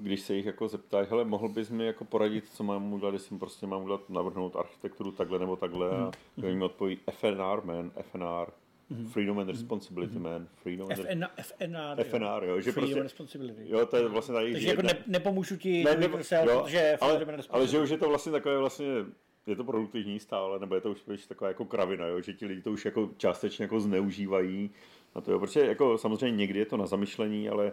[0.00, 3.38] když se jich jako zeptají, hele, mohl bys mi jako poradit, co mám udělat, jestli
[3.38, 6.44] prostě mám udělat, navrhnout architekturu takhle nebo takhle a mm.
[6.44, 8.46] jim odpoví FNR, man, FNR,
[8.90, 9.06] Mm-hmm.
[9.06, 10.22] Freedom and Responsibility, mm-hmm.
[10.22, 10.48] man.
[10.62, 12.60] Freedom and FNR, FNR, FNR, jo.
[12.60, 13.62] Že Freedom prostě, and Responsibility.
[13.66, 14.52] Jo, to je vlastně tady...
[14.52, 16.08] Takže jako ne, nepomůžu ti ne, ne,
[16.46, 18.86] jo, že ale, ale že už je to vlastně takové vlastně
[19.46, 22.20] je to produktivní stále, nebo je to už, už taková jako kravina, jo?
[22.20, 24.70] že ti lidi to už jako částečně jako zneužívají
[25.14, 25.38] na to, jo?
[25.38, 27.72] protože jako samozřejmě někdy je to na zamyšlení, ale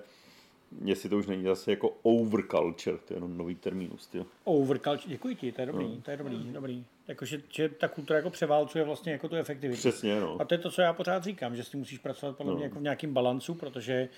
[0.85, 4.09] jestli to už není zase jako overculture, to je jenom nový termínus.
[4.43, 6.01] Overculture, děkuji ti, to je dobrý, no.
[6.01, 6.85] to je dobrý, dobrý.
[7.07, 9.79] Jako, že, že ta kultura jako převálcuje vlastně jako tu efektivitu.
[9.79, 10.37] Přesně, no.
[10.41, 12.55] A to je to, co já pořád říkám, že s tím musíš pracovat podle no.
[12.57, 14.09] mě jako v nějakém balancu, protože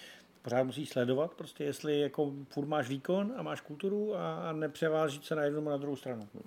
[0.42, 5.26] pořád musíš sledovat, prostě jestli jako furt máš výkon a máš kulturu a, a nepřevážit
[5.26, 6.28] se na jednu na druhou stranu.
[6.34, 6.42] No.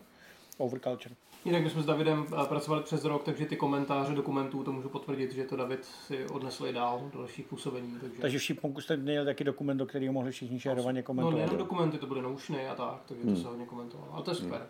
[0.58, 1.14] Overculture.
[1.46, 4.88] Jinak my jsme s Davidem eh, pracovali přes rok, takže ty komentáře dokumentů, to můžu
[4.88, 7.96] potvrdit, že to David si odnesl i dál do dalších působení.
[8.00, 11.30] Takže, takže v Šiponku jste měl taky dokument, do kterého mohli všichni šerovaně komentovat.
[11.30, 13.35] No nejen dokumenty, to byly noušny a tak, takže hmm.
[13.35, 14.14] to se hodně komentovalo.
[14.14, 14.59] Ale to je super.
[14.59, 14.68] Hmm.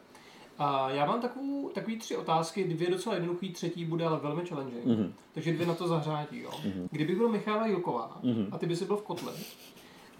[0.59, 4.85] A já mám takovou, takový tři otázky, dvě docela jednoduchý, třetí bude ale velmi challenging.
[4.85, 5.12] Mm-hmm.
[5.33, 6.41] Takže dvě na to zahřátí.
[6.41, 6.51] Jo.
[6.51, 6.89] Mm-hmm.
[6.91, 8.49] Kdyby byl Michála Jilková mm-hmm.
[8.53, 9.33] a ty by si byl v kotli,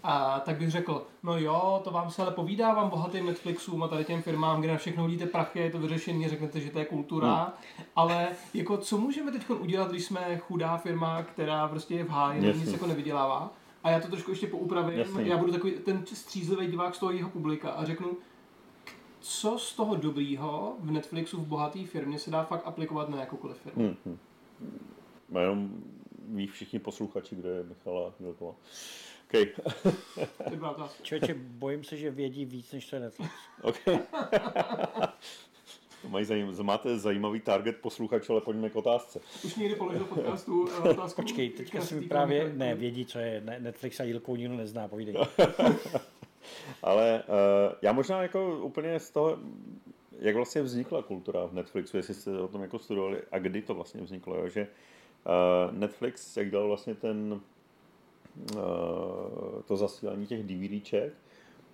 [0.09, 4.05] a tak bych řekl, no jo, to vám se ale povídávám bohatým Netflixům a tady
[4.05, 7.43] těm firmám, kde na všechno hodíte prachy, je to vyřešení, řeknete, že to je kultura,
[7.43, 7.85] hmm.
[7.95, 12.57] ale jako co můžeme teď udělat, když jsme chudá firma, která prostě je v háji,
[12.59, 15.23] nic jako nevydělává, a já to trošku ještě poupravím, Jasně.
[15.23, 18.17] já budu takový ten střízlivý divák z toho jeho publika a řeknu,
[19.19, 23.57] co z toho dobrýho v Netflixu v bohaté firmě se dá fakt aplikovat na jakoukoliv
[23.57, 23.83] firmu.
[23.83, 23.95] Hmm.
[24.05, 24.17] hmm.
[25.41, 25.69] Jenom
[26.27, 28.53] ví všichni posluchači, kde je Michala Milková.
[29.27, 29.45] Okay.
[31.01, 33.31] Člověče, bojím se, že vědí víc, než to je Netflix.
[33.61, 33.99] Okay.
[36.09, 39.19] Mají zajím, máte zajímavý target posluchačů, ale pojďme k otázce.
[39.43, 41.21] Už někdy položil podcastu eh, otázku.
[41.21, 45.15] Počkej, teďka si právě, ne, vědí, co je Netflix a Jilkou nikdo nezná, povídej.
[46.83, 49.37] ale uh, já možná jako úplně z toho,
[50.19, 53.73] jak vlastně vznikla kultura v Netflixu, jestli jste o tom jako studovali a kdy to
[53.73, 54.47] vlastně vzniklo, jo?
[54.49, 57.41] že uh, Netflix, jak dal vlastně ten
[59.65, 61.13] to zasílání těch DVDček,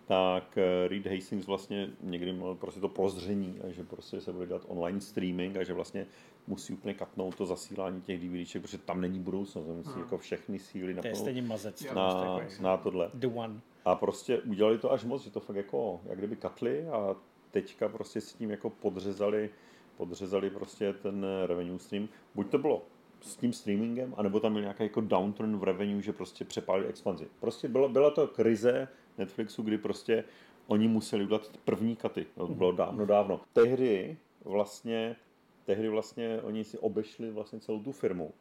[0.06, 4.62] tak eh, Reed Hastings vlastně někdy měl prostě to prozření, že prostě se bude dělat
[4.68, 6.06] online streaming a že vlastně
[6.48, 10.00] musí úplně katnout to zasílání těch DVDček, protože tam není budoucnost, musí hmm.
[10.00, 13.10] jako všechny síly to je stejně mazec, na, na tohle.
[13.14, 13.62] The one.
[13.86, 17.16] A prostě udělali to až moc, že to fakt jako, jak kdyby katli a
[17.52, 19.50] teďka prostě s tím jako podřezali,
[19.98, 22.08] podřezali prostě ten revenue stream.
[22.36, 22.82] Buď to bylo
[23.24, 27.28] s tím streamingem, anebo tam byl nějaký jako downturn v revenue, že prostě přepálili expanzi.
[27.40, 30.24] Prostě bylo, byla to krize Netflixu, kdy prostě
[30.68, 32.26] oni museli udělat první katy.
[32.36, 32.78] To bylo mhm.
[32.78, 33.42] dávno, dávno.
[33.54, 35.16] Tehdy vlastně,
[35.66, 38.34] tehdy vlastně oni si obešli vlastně celou tu firmu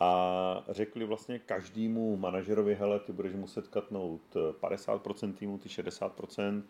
[0.00, 4.20] a řekli vlastně každému manažerovi, hele, ty budeš muset katnout
[4.60, 6.62] 50% týmu, ty 60%,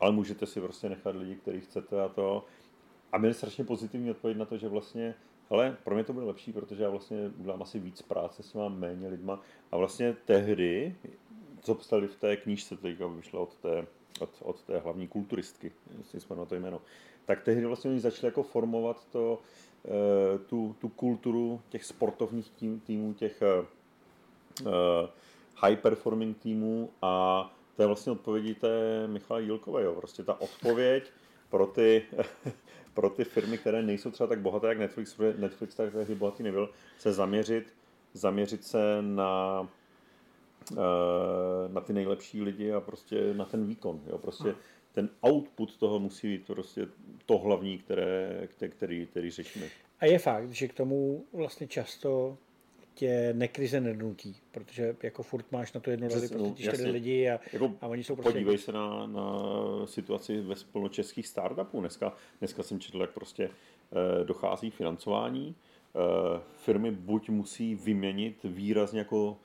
[0.00, 2.44] ale můžete si prostě nechat lidi, který chcete a to.
[3.12, 5.14] A měli strašně pozitivní odpověď na to, že vlastně
[5.50, 8.68] ale pro mě to bylo lepší, protože já vlastně udělám asi víc práce s těma
[8.68, 9.40] méně lidma.
[9.72, 10.96] A vlastně tehdy,
[11.60, 13.86] co psali v té knížce, teďka vyšla od té,
[14.20, 16.80] od, od té hlavní kulturistky, jestli jsme na to jméno,
[17.24, 19.38] tak tehdy vlastně oni začali jako formovat to,
[19.84, 24.66] eh, tu, tu kulturu těch sportovních tým, týmů, těch uh,
[25.56, 27.44] high performing týmů a
[27.76, 29.94] to je vlastně odpovědí té Michala Jílkové, jo.
[29.94, 31.10] Prostě ta odpověď
[31.50, 32.02] pro ty
[32.94, 36.70] pro ty firmy, které nejsou třeba tak bohaté jak Netflix, protože Netflix tak bohatý nebyl,
[36.98, 37.74] se zaměřit,
[38.14, 39.68] zaměřit se na
[40.72, 44.00] eh, na ty nejlepší lidi a prostě na ten výkon.
[44.06, 44.18] Jo?
[44.18, 44.54] Prostě
[44.92, 46.88] ten output toho musí být prostě
[47.26, 49.66] to hlavní, které, který, který řešíme.
[50.00, 52.38] A je fakt, že k tomu vlastně často
[52.94, 57.30] tě nekrize nednutí, protože jako furt máš na to jednu roli prostě ty čtyři lidi
[57.30, 58.32] a, jako a oni jsou prostě...
[58.32, 59.42] Podívej se na, na
[59.84, 61.80] situaci ve spolnočeských startupů.
[61.80, 65.54] Dneska, dneska jsem četl, jak prostě eh, dochází financování.
[65.94, 69.36] Eh, firmy buď musí vyměnit výrazně jako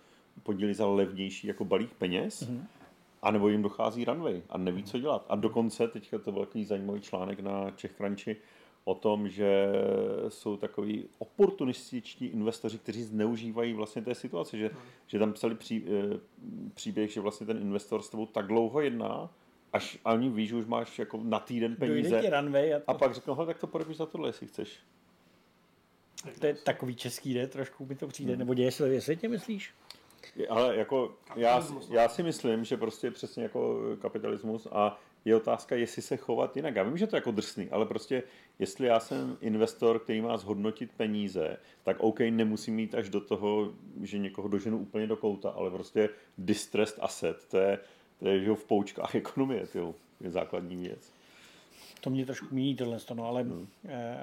[0.43, 2.63] podíly za levnější jako balík peněz, mm-hmm.
[3.21, 5.25] anebo jim dochází runway a neví, co dělat.
[5.29, 8.35] A dokonce, teďka to velký zajímavý článek na Czech Crunchy,
[8.85, 9.67] o tom, že
[10.27, 14.77] jsou takový oportunističtí investoři, kteří zneužívají vlastně té situace, že, hmm.
[15.07, 16.19] že tam psali pří, eh,
[16.73, 19.29] příběh, že vlastně ten investor s tebou tak dlouho jedná,
[19.73, 22.29] až ani víš, že už máš jako na týden peníze.
[22.29, 22.89] runway a, to...
[22.89, 24.79] a pak řekl, tak to podepiš za tohle, jestli chceš.
[26.39, 27.47] To je takový český, ne?
[27.47, 28.31] Trošku mi to přijde.
[28.31, 28.39] Hmm.
[28.39, 29.73] Nebo děje se ve světě, myslíš?
[30.49, 36.01] Ale jako já, já si myslím, že prostě přesně jako kapitalismus a je otázka, jestli
[36.01, 36.75] se chovat jinak.
[36.75, 38.23] Já vím, že to je jako drsný, ale prostě
[38.59, 43.73] jestli já jsem investor, který má zhodnotit peníze, tak OK, nemusím mít až do toho,
[44.03, 47.79] že někoho doženu úplně do kouta, ale prostě distressed asset, to je,
[48.19, 51.11] to je že v poučkách ekonomie, tyjo, je základní věc.
[52.01, 53.67] To mě trošku míní tohle, no, ale, hmm.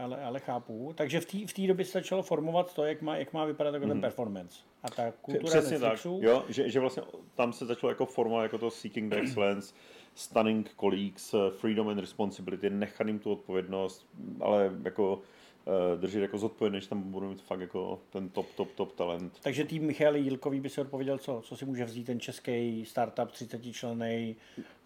[0.02, 0.92] ale, ale, chápu.
[0.96, 3.88] Takže v té v době se začalo formovat to, jak má, jak má vypadat hmm.
[3.88, 4.58] ten performance.
[4.82, 6.14] A ta kultura Přesně Netflixu...
[6.14, 7.02] tak, jo, že, že vlastně
[7.34, 9.74] tam se začalo jako formovat jako to seeking the excellence,
[10.14, 14.06] stunning colleagues, eh, freedom and responsibility, nechat jim tu odpovědnost,
[14.40, 18.72] ale jako uh, držet jako zodpovědný, že tam budou mít fakt jako ten top, top,
[18.72, 19.38] top talent.
[19.42, 21.42] Takže tým Michal Jílkový by si odpověděl co?
[21.44, 24.36] Co si může vzít ten český startup 30 člený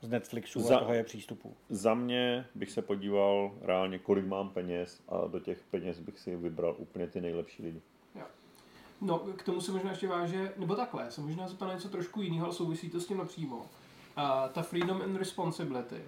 [0.01, 1.55] z Netflixu za, a toho je přístupu?
[1.70, 6.37] Za mě bych se podíval reálně, kolik mám peněz a do těch peněz bych si
[6.37, 7.81] vybral úplně ty nejlepší lidi.
[9.01, 12.45] No, k tomu se možná ještě váže, nebo takhle, se možná zeptat něco trošku jiného,
[12.45, 13.66] ale souvisí to s tím napřímo.
[14.17, 16.03] A ta freedom and responsibility.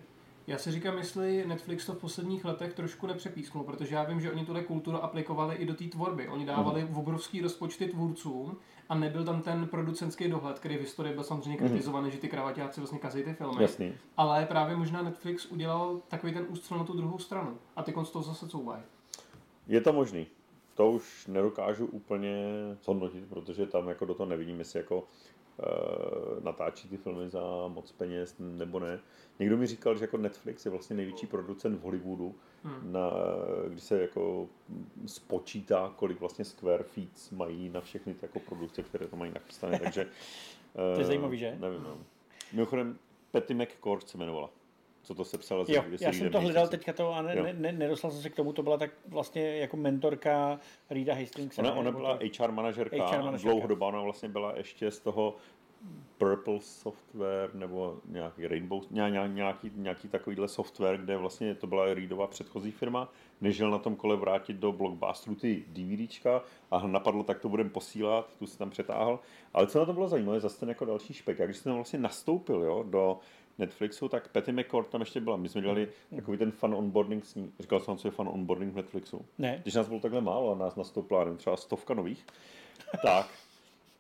[0.46, 4.32] Já si říkám, jestli Netflix to v posledních letech trošku nepřepísknul, protože já vím, že
[4.32, 6.28] oni tuhle kulturu aplikovali i do té tvorby.
[6.28, 6.96] Oni dávali mm.
[6.96, 8.56] obrovský rozpočty tvůrcům
[8.88, 11.68] a nebyl tam ten producentský dohled, který v historii byl samozřejmě mm.
[11.68, 13.62] kritizovaný, že ty kravaťáci vlastně kazí ty filmy.
[13.62, 13.94] Jasný.
[14.16, 18.10] Ale právě možná Netflix udělal takový ten ústřel na tu druhou stranu a ty z
[18.10, 18.82] toho zase couvají.
[19.66, 20.26] Je to možný.
[20.74, 22.36] To už nedokážu úplně
[22.82, 25.04] zhodnotit, protože tam jako do toho nevidím, jestli jako
[26.42, 29.00] natáčí ty filmy za moc peněz nebo ne.
[29.38, 32.34] Někdo mi říkal, že jako Netflix je vlastně největší producent v Hollywoodu,
[32.64, 32.92] hmm.
[32.92, 33.10] na,
[33.68, 34.48] když se jako
[35.06, 39.78] spočítá, kolik vlastně Square Feet mají na všechny ty jako produkce, které to mají nachystané,
[39.78, 40.08] takže...
[40.94, 41.56] to je zajímavý, že?
[41.60, 41.98] Nevím, no.
[42.52, 42.98] Mimochodem,
[43.30, 44.50] Patty McCord se jmenovala
[45.02, 45.64] co to se psala.
[45.68, 48.34] Jo, já jsem to hledal teďka to a ne, ne, ne, nedostal jsem se k
[48.34, 51.58] tomu, to byla tak vlastně jako mentorka Rida Hastings.
[51.58, 53.52] Ona, ona byla HR manažerka, HR manažerka.
[53.52, 55.36] dlouhodobá, ona vlastně byla ještě z toho
[56.18, 62.70] Purple Software nebo nějaký Rainbow, nějaký, nějaký takovýhle software, kde vlastně to byla Reedová předchozí
[62.70, 67.70] firma, než na tom kole vrátit do Blockbusteru ty DVDčka a napadlo, tak to budeme
[67.70, 69.20] posílat, tu si tam přetáhl.
[69.54, 71.98] Ale co na to bylo zajímavé, zase ten jako další špek, jak když jsem vlastně
[71.98, 73.18] nastoupil jo, do
[73.58, 75.36] Netflixu, tak Patty McCord tam ještě byla.
[75.36, 77.52] My jsme dělali takový ten fun onboarding s ní.
[77.60, 79.24] Říkal jsem, co je fun onboarding v Netflixu.
[79.38, 79.58] Ne.
[79.62, 82.26] Když nás bylo takhle málo a nás nastoupila, nevím, třeba stovka nových,
[83.02, 83.28] tak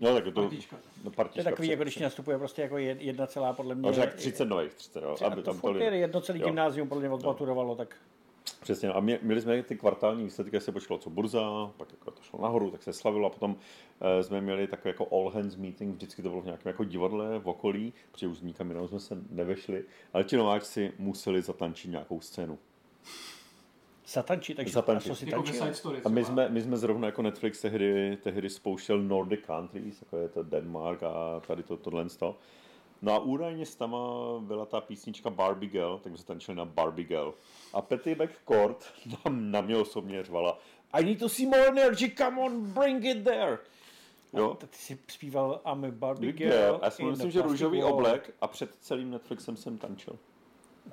[0.00, 0.76] No tak to, partička.
[1.04, 3.90] No, partička, to je takový, jako když nastupuje prostě jako jedna celá, podle mě.
[3.90, 7.76] No, tak 30 nových, 30, jo, aby tam to jedno celý gymnázium podle mě odmaturovalo,
[7.76, 7.96] tak
[8.60, 12.22] Přesně, a mě, měli jsme ty kvartální výsledky, se počkalo co burza, pak jako to
[12.22, 13.56] šlo nahoru, tak se slavilo a potom
[14.00, 17.38] e, jsme měli takový jako all hands meeting, vždycky to bylo v nějakém jako divadle
[17.38, 22.20] v okolí, protože už nikam jinam jsme se nevešli, ale ti nováčci museli zatančit nějakou
[22.20, 22.58] scénu.
[24.06, 25.16] Zatančit, takže zatančit.
[25.16, 29.40] Si jako story, a my jsme, my jsme zrovna jako Netflix tehdy, tehdy spouštěl Nordic
[29.46, 32.06] Countries, jako je to Denmark a tady to, tohle.
[32.18, 32.36] To.
[33.02, 33.96] No a údajně s tam
[34.40, 37.34] byla ta písnička Barbie Girl, tak jsme tančili na Barbie Girl.
[37.72, 38.92] A Petty McCord
[39.22, 40.58] tam na mě osobně řvala
[40.92, 43.58] I need to see more energy, come on, bring it there.
[44.32, 44.52] Jo?
[44.52, 46.50] A ty jsi zpíval I'm a Barbie Girl.
[46.50, 46.80] girl.
[46.82, 50.18] Já si myslím, že růžový oblek a před celým Netflixem jsem tančil.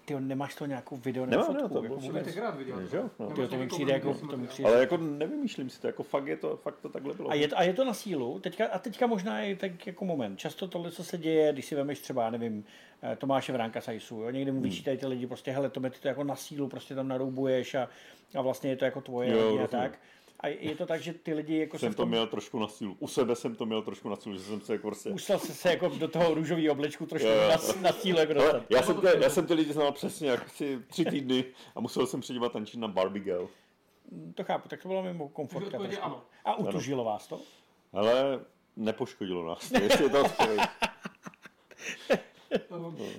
[0.06, 1.64] Ty nemáš to nějakou video nebo fotku?
[1.64, 2.78] Ne, to jako viděl.
[2.78, 3.30] Ne, jo, no.
[3.30, 4.70] Tyjo, to mi přijde jako, to mi přijde.
[4.70, 7.30] Ale jako nevymýšlím si to, jako fakt je to, fakt to takhle bylo.
[7.30, 10.40] A je, a je to na sílu, teďka, a teďka možná je tak jako moment.
[10.40, 12.66] Často tohle, co se děje, když si vemeš třeba, nevím,
[13.04, 14.30] eh, Tomáše Vránka Sajsu, jo?
[14.30, 14.70] někdy mu hmm.
[14.70, 17.90] vyčítají ty lidi, prostě hele, to ty to jako na sílu, prostě tam naroubuješ a,
[18.36, 20.00] a vlastně je to jako tvoje jo, a tak.
[20.46, 22.06] A je to tak, že ty lidi jako jsem tom...
[22.06, 22.96] to měl trošku na sílu.
[23.00, 25.10] U sebe jsem to měl trošku na sílu, že jsem se jako prostě...
[25.10, 28.64] Musel se, se jako do toho růžového oblečku trošku jo, na, na sílu jako dostat.
[28.70, 32.08] Já jsem, ty, já jsem ty lidi znal přesně jak si tři týdny a musel
[32.08, 33.48] jsem předívat tančit na Barbie Girl.
[34.36, 35.78] To chápu, tak to bylo mimo komfortka.
[36.46, 37.12] A utužilo ano.
[37.12, 37.40] vás to?
[37.94, 38.40] Ale
[38.76, 39.72] nepoškodilo nás.
[39.72, 40.24] Jestli je to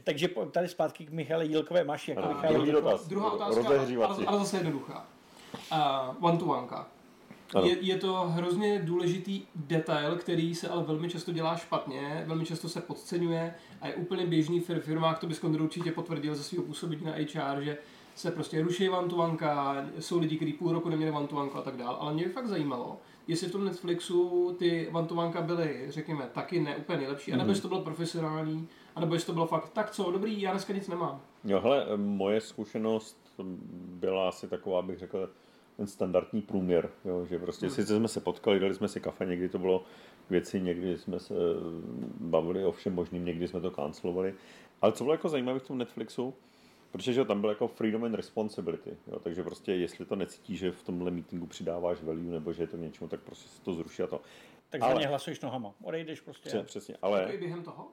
[0.05, 2.11] Takže tady zpátky k Michale Jílkové Maši.
[2.11, 2.95] Jako Michal Jílkové.
[3.09, 5.07] Druhá otázka, ale, ale zase jednoduchá.
[5.73, 6.96] Uh, one to one.
[7.65, 12.69] Je, je to hrozně důležitý detail, který se ale velmi často dělá špatně, velmi často
[12.69, 16.65] se podceňuje a je úplně běžný v firmách, to by Skonder určitě potvrdil ze svého
[16.65, 17.79] působení na HR, že
[18.15, 21.97] se prostě ruší vantuanka, jsou lidi, kteří půl roku neměli vantuanku a tak dále.
[22.01, 22.99] Ale mě by fakt zajímalo,
[23.29, 27.35] jestli v tom Netflixu ty vantuanka byly, řekněme, taky ne úplně nejlepší, mm-hmm.
[27.35, 30.73] anebo jestli to bylo profesionální, anebo jestli to bylo fakt, tak co, dobrý, já dneska
[30.73, 31.21] nic nemám.
[31.45, 33.41] Jo, hele, moje zkušenost
[33.89, 35.31] byla asi taková, bych řekl,
[35.77, 37.75] ten standardní průměr, jo, že prostě hmm.
[37.75, 39.85] sice jsme se potkali, dali jsme si kafe, někdy to bylo
[40.31, 41.35] věci, někdy jsme se
[42.21, 44.35] bavili o všem možným, někdy jsme to cancelovali.
[44.83, 46.35] Ale co bylo jako zajímavé v tom Netflixu,
[46.93, 50.83] protože tam byl jako freedom and responsibility, jo, takže prostě jestli to necítíš, že v
[50.83, 54.07] tomhle meetingu přidáváš value nebo že je to něčemu, tak prostě se to zruší a
[54.07, 54.21] to.
[54.71, 56.49] Tak ale, za ně hlasuješ nohama, odejdeš prostě.
[56.49, 57.33] Přesně, přesně ale...
[57.39, 57.89] Během toho?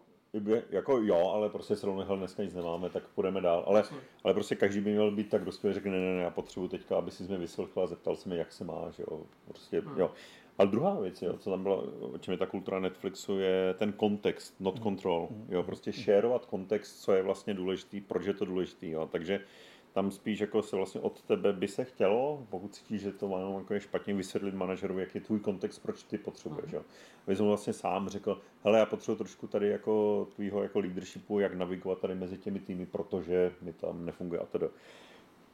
[0.69, 3.63] Jako jo, ale prostě se rovnou, dneska nic nemáme, tak půjdeme dál.
[3.67, 3.83] Ale,
[4.23, 6.97] ale prostě každý by měl být tak dospělý, řekne, ne, ne, ne, já potřebuji teďka,
[6.97, 9.21] aby si mě vyslechl a zeptal se mi, jak se máš, jo.
[9.47, 9.99] Prostě, hmm.
[9.99, 10.11] jo.
[10.57, 13.93] Ale druhá věc, jo, co tam bylo, o čem je ta kultura Netflixu, je ten
[13.93, 14.83] kontext, not hmm.
[14.83, 15.27] control.
[15.31, 15.47] Hmm.
[15.49, 18.89] Jo, prostě shareovat kontext, co je vlastně důležitý, proč je to důležitý.
[18.89, 19.09] Jo.
[19.11, 19.39] Takže
[19.93, 23.39] tam spíš jako se vlastně od tebe by se chtělo, pokud cítíš, že to má
[23.39, 26.71] jako je špatně vysvětlit manažerovi, jaký je tvůj kontext, proč ty potřebuješ.
[26.71, 26.81] Jo.
[27.27, 31.53] Aby jsem vlastně sám řekl, hele, já potřebuji trošku tady jako tvýho jako leadershipu, jak
[31.53, 34.67] navigovat tady mezi těmi týmy, protože mi tam nefunguje a tedy.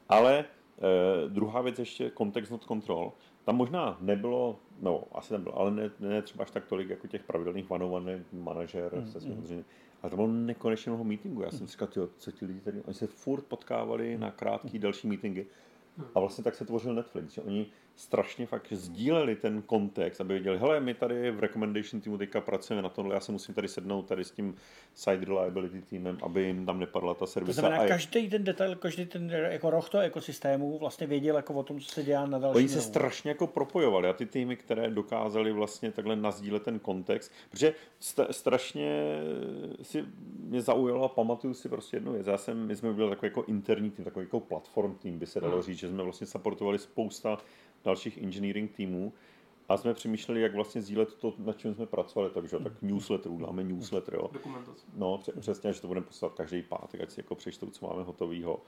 [0.10, 3.12] Ale eh, druhá věc ještě, kontext not control.
[3.44, 7.08] Tam možná nebylo, no asi tam bylo, ale ne, ne třeba až tak tolik jako
[7.08, 9.64] těch pravidelných one manažer mm, se mm.
[10.02, 11.42] Ale to bylo nekonečně mnoho meetingů.
[11.42, 14.80] Já jsem si říkal, tyjo, co ti lidi tady, oni se furt potkávali na krátké
[14.80, 15.46] další meetingy.
[16.16, 17.68] A vlastně tak se tvořil Netflix, že oni
[18.00, 22.82] strašně fakt sdíleli ten kontext, aby věděli, hele, my tady v recommendation týmu teďka pracujeme
[22.82, 24.56] na tomhle, já se musím tady sednout tady s tím
[24.96, 27.62] side reliability týmem, aby jim tam nepadla ta servisa.
[27.62, 31.54] To znamená, a každý ten detail, každý ten jako roh toho ekosystému vlastně věděl jako
[31.54, 32.58] o tom, co se dělá na další.
[32.58, 37.32] Oni se strašně jako propojovali a ty týmy, které dokázali vlastně takhle nazdílet ten kontext,
[37.50, 37.74] protože
[38.32, 39.22] strašně
[39.82, 40.06] si
[40.40, 42.28] mě zaujalo a pamatuju si prostě jednu věc.
[42.28, 45.40] Já jsem, my jsme byli takový jako interní tým, takový jako platform tým, by se
[45.40, 45.64] dalo hmm.
[45.64, 47.38] říct, že jsme vlastně supportovali spousta
[47.84, 49.14] dalších engineering týmů
[49.70, 52.92] a jsme přemýšleli, jak vlastně sdílet to, na čem jsme pracovali, takže tak mhm.
[52.92, 54.30] newsletter, dáme newsletter, jo.
[54.98, 58.62] No, přesně, že to budeme poslat každý pátek, ať si jako přečtou, co máme hotovýho.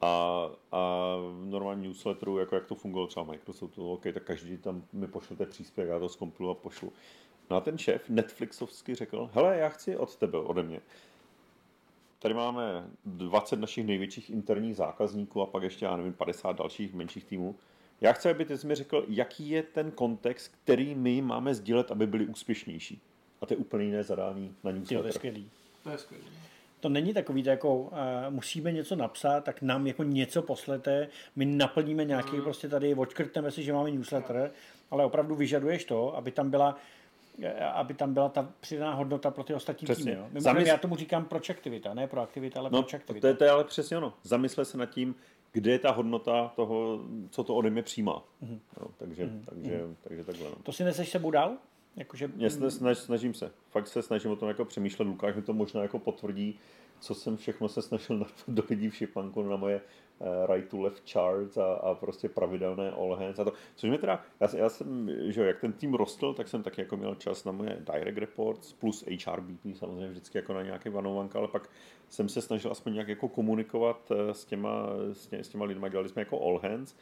[0.00, 0.42] A,
[0.72, 5.06] a v normálním newsletteru, jako jak to fungovalo třeba Microsoftu, OK, tak každý tam mi
[5.06, 6.92] pošlete příspěvek, já to zkompilu a pošlu.
[7.50, 10.80] No a ten šéf Netflixovsky řekl, hele, já chci od tebe, ode mě.
[12.18, 17.24] Tady máme 20 našich největších interních zákazníků a pak ještě, já nevím, 50 dalších menších
[17.24, 17.56] týmů
[18.00, 21.90] já chci, aby ty jsi mi řekl, jaký je ten kontext, který my máme sdílet,
[21.90, 23.00] aby byli úspěšnější.
[23.40, 25.02] A to je úplně jiné zadání na newsletter.
[25.02, 25.50] To je skvělý.
[25.82, 26.24] To je skvělý.
[26.80, 27.88] To není takový, to jako uh,
[28.30, 32.42] musíme něco napsat, tak nám jako něco poslete, my naplníme nějaký, mm.
[32.42, 34.50] prostě tady odškrtneme si, že máme newsletter,
[34.90, 36.76] ale opravdu vyžaduješ to, aby tam byla
[37.42, 40.04] eh, aby tam byla ta přidaná hodnota pro ty ostatní přesně.
[40.04, 40.16] týmy.
[40.16, 40.40] Jo?
[40.40, 40.68] Zamysl...
[40.68, 43.20] Já tomu říkám pročektivita, ne proaktivita, ale no, pročektivita.
[43.20, 44.14] To je, to je ale přesně ono.
[44.22, 45.14] Zamysle se nad tím,
[45.52, 48.24] kde je ta hodnota toho, co to ode mě přijímá.
[48.42, 48.58] Mm-hmm.
[48.80, 49.44] No, takže, mm-hmm.
[49.44, 49.94] takže, mm-hmm.
[50.02, 50.50] takže takhle.
[50.50, 50.56] No.
[50.62, 51.56] To si neseš sebou dál?
[51.96, 52.30] Jakože...
[52.36, 53.50] Já snaž, snažím se.
[53.70, 55.04] Fakt se snažím o tom jako přemýšlet.
[55.04, 56.58] Lukáš mi to možná jako potvrdí,
[57.00, 59.80] co jsem všechno se snažil do lidí v šipanku na moje
[60.46, 63.52] right to left charts a, a prostě pravidelné all hands a to.
[63.74, 66.96] Což mi teda, já, já jsem, že jak ten tým rostl, tak jsem taky jako
[66.96, 71.48] měl čas na moje direct reports plus HRBP samozřejmě vždycky jako na nějaké vanovanka, ale
[71.48, 71.70] pak
[72.08, 75.88] jsem se snažil aspoň nějak jako komunikovat eh, s těma, s, tě, s těma lidma,
[75.88, 76.94] dělali jsme jako all hands.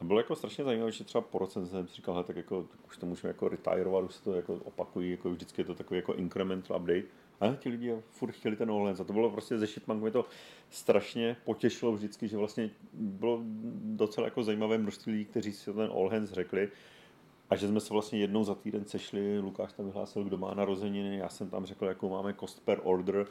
[0.00, 2.86] A bylo jako strašně zajímavé, že třeba po roce jsem si říkal, tak jako, tak
[2.86, 5.98] už to můžeme jako retirovat, už se to jako opakují, jako vždycky je to takový
[5.98, 7.02] jako incremental update.
[7.40, 9.00] A ti lidi furt chtěli ten hands.
[9.00, 10.24] A to bylo prostě ze Shipmanku, mě to
[10.70, 13.40] strašně potěšilo vždycky, že vlastně bylo
[13.82, 16.68] docela jako zajímavé množství lidí, kteří si ten hands řekli.
[17.50, 21.16] A že jsme se vlastně jednou za týden sešli, Lukáš tam vyhlásil, kdo má narozeniny,
[21.16, 23.26] já jsem tam řekl, jakou máme cost per order,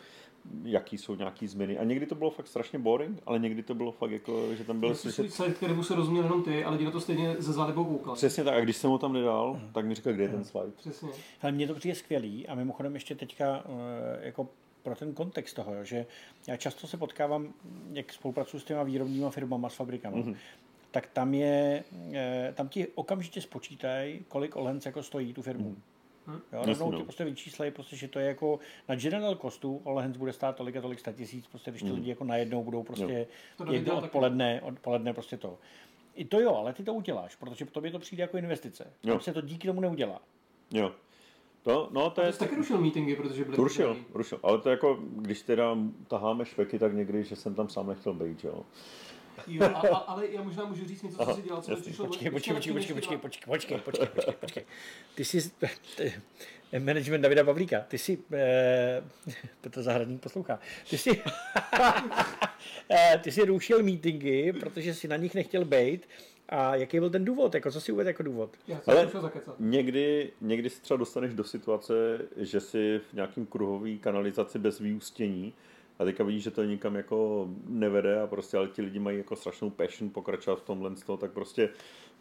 [0.64, 1.78] jaký jsou nějaký změny.
[1.78, 4.80] A někdy to bylo fakt strašně boring, ale někdy to bylo fakt jako, že tam
[4.80, 5.34] byl slyšet...
[5.34, 8.16] slide, kterému se rozuměl jenom ty, ale na to stejně ze zálibou koukal.
[8.16, 9.74] Přesně tak, a když jsem ho tam nedal, hmm.
[9.74, 10.72] tak mi říkal, kde je ten slide.
[10.78, 11.10] Přesně.
[11.42, 14.50] Ale mně to přijde skvělý a mimochodem ještě teďka eh, jako
[14.84, 16.06] pro ten kontext toho, jo, že
[16.48, 17.54] já často se potkávám,
[17.94, 20.36] jak spolupracuji s těma výrobníma firmama, s fabrikama, mm-hmm
[20.92, 21.84] tak tam je,
[22.14, 25.70] eh, tam ti okamžitě spočítají, kolik Olens jako stojí tu firmu.
[25.70, 25.82] Hmm.
[26.28, 26.42] Hmm.
[26.54, 28.60] Jo, rovnou ti prostě vyčíslejí, prostě, že to je jako
[28.90, 31.96] na general costu, Olehens bude stát tolik a tolik sta tisíc, prostě, když ty hmm.
[31.96, 33.28] lidi jako najednou budou prostě
[33.70, 35.58] někde odpoledne, odpoledne prostě to.
[36.16, 38.94] I to jo, ale ty to uděláš, protože po tobě to přijde jako investice.
[39.04, 39.20] Jo.
[39.20, 40.22] se to díky tomu neudělá.
[40.72, 40.92] Jo.
[41.64, 42.32] To, no, to je...
[42.32, 44.40] Ty taky rušil meetingy, protože byly Rušil, rušil.
[44.44, 48.44] Ale to jako, když teda taháme špeky, tak někdy, že jsem tam sám nechtěl být,
[48.44, 48.66] jo.
[49.48, 52.06] Jo, a, a, ale já možná můžu říct něco, co jsi dělal, co přišlo...
[52.06, 54.66] Počkej, počkej, počkej, počkej, počkej, počkej, počkej, počkej, počkej, počkej.
[55.16, 55.52] Ty jsi...
[56.80, 58.18] Management Davida Pavlíka, ty jsi...
[58.34, 59.04] Eh,
[59.62, 60.60] Petr Zahradník poslouchá.
[60.90, 61.24] Ty jsi...
[63.22, 66.08] ty jsi rušil meetingy, protože si na nich nechtěl být
[66.50, 67.56] a jaký byl ten důvod?
[67.56, 68.50] Jako, co si uvedl jako důvod?
[68.68, 69.10] Já Ale
[69.60, 71.94] někdy, někdy se třeba dostaneš do situace,
[72.38, 75.54] že si v nějakým kruhový kanalizaci bez vyústění
[76.00, 79.36] a teďka vidíš, že to nikam jako nevede a prostě ale ti lidi mají jako
[79.36, 81.70] strašnou passion pokračovat v tomhle toho, tak prostě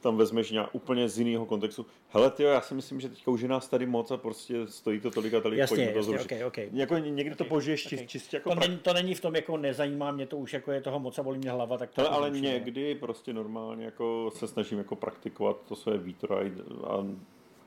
[0.00, 1.86] tam vezmeš nějak úplně z jiného kontextu.
[2.08, 5.00] Hele, ty, já si myslím, že teďka už je nás tady moc a prostě stojí
[5.00, 6.68] to tolik a tolik, jasně, pojďme to jasně, Okay, okay.
[6.72, 8.06] Jako někdy okay, to požiješ okay.
[8.06, 8.54] čistě jako...
[8.54, 11.18] To, není, to není v tom, jako nezajímá mě to už, jako je toho moc
[11.18, 14.96] a bolí mě hlava, tak to Hele, ale někdy prostě normálně jako se snažím jako
[14.96, 17.06] praktikovat to své vítro a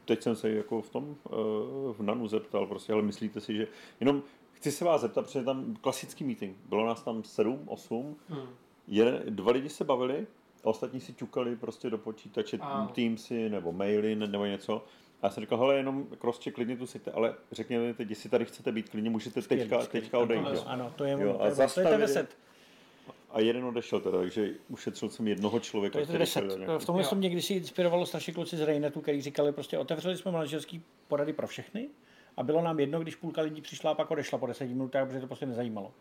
[0.06, 3.68] teď jsem se jako v tom uh, v Nanu zeptal, prostě, ale myslíte si, že
[4.00, 4.24] jenom
[4.60, 8.50] chci se vás zeptat, protože tam klasický meeting, bylo nás tam sedm, osm, hmm.
[8.88, 10.28] je, dva lidi se bavili,
[10.64, 12.86] ostatní si ťukali prostě do počítače a.
[12.86, 14.86] Teamsy nebo maily nebo něco.
[15.22, 18.46] A já jsem říkal, hele, jenom prostě klidně tu sejte, ale řekněme teď, jestli tady
[18.46, 20.06] chcete být klidně, můžete skvělý, teďka, skvělý.
[20.06, 20.48] teďka odejít.
[20.48, 22.38] Ano, ano, to je, jo, a je, to je deset.
[23.32, 26.06] A jeden odešel teda, takže ušetřil jsem jednoho člověka.
[26.06, 26.44] To je deset.
[26.78, 30.32] V tomhle jsem někdy si inspirovalo starší kluci z Rainetu, kteří říkali, prostě otevřeli jsme
[30.32, 31.90] manažerský porady pro všechny
[32.40, 35.20] a bylo nám jedno, když půlka lidí přišla a pak odešla po deseti minutách, protože
[35.20, 35.92] to prostě nezajímalo.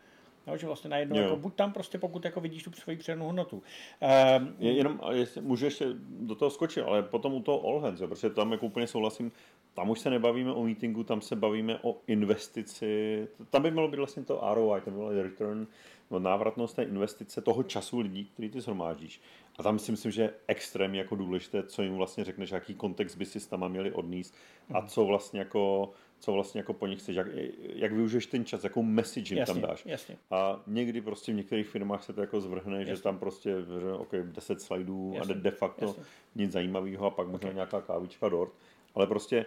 [0.47, 3.55] Jo, že vlastně najednou, jako, buď tam prostě, pokud jako vidíš tu svoji přidanou hodnotu.
[3.55, 5.85] Um, je, jenom, jestli, můžu ještě
[6.19, 9.31] do toho skočit, ale potom u toho All Hands, protože tam jako úplně souhlasím,
[9.73, 13.97] tam už se nebavíme o meetingu, tam se bavíme o investici, tam by mělo být
[13.97, 15.67] vlastně to ROI, to bylo return,
[16.11, 19.21] no, návratnost té investice toho času lidí, který ty shromáždíš.
[19.59, 23.17] A tam si myslím, že je extrémně jako důležité, co jim vlastně řekneš, jaký kontext
[23.17, 24.35] by si s tam měli odníst
[24.73, 24.87] a mhm.
[24.87, 27.27] co vlastně jako co vlastně jako po nich chceš, jak,
[27.59, 29.85] jak využiješ ten čas, jakou message jim tam dáš.
[29.85, 30.17] Jasně.
[30.31, 32.95] A někdy prostě v některých firmách se to jako zvrhne, jasně.
[32.95, 35.33] že tam prostě že, okay, 10 slajdů jasně.
[35.33, 36.03] a de, de facto jasně.
[36.35, 37.55] nic zajímavého a pak možná okay.
[37.55, 38.53] nějaká kávička dort.
[38.95, 39.45] Ale prostě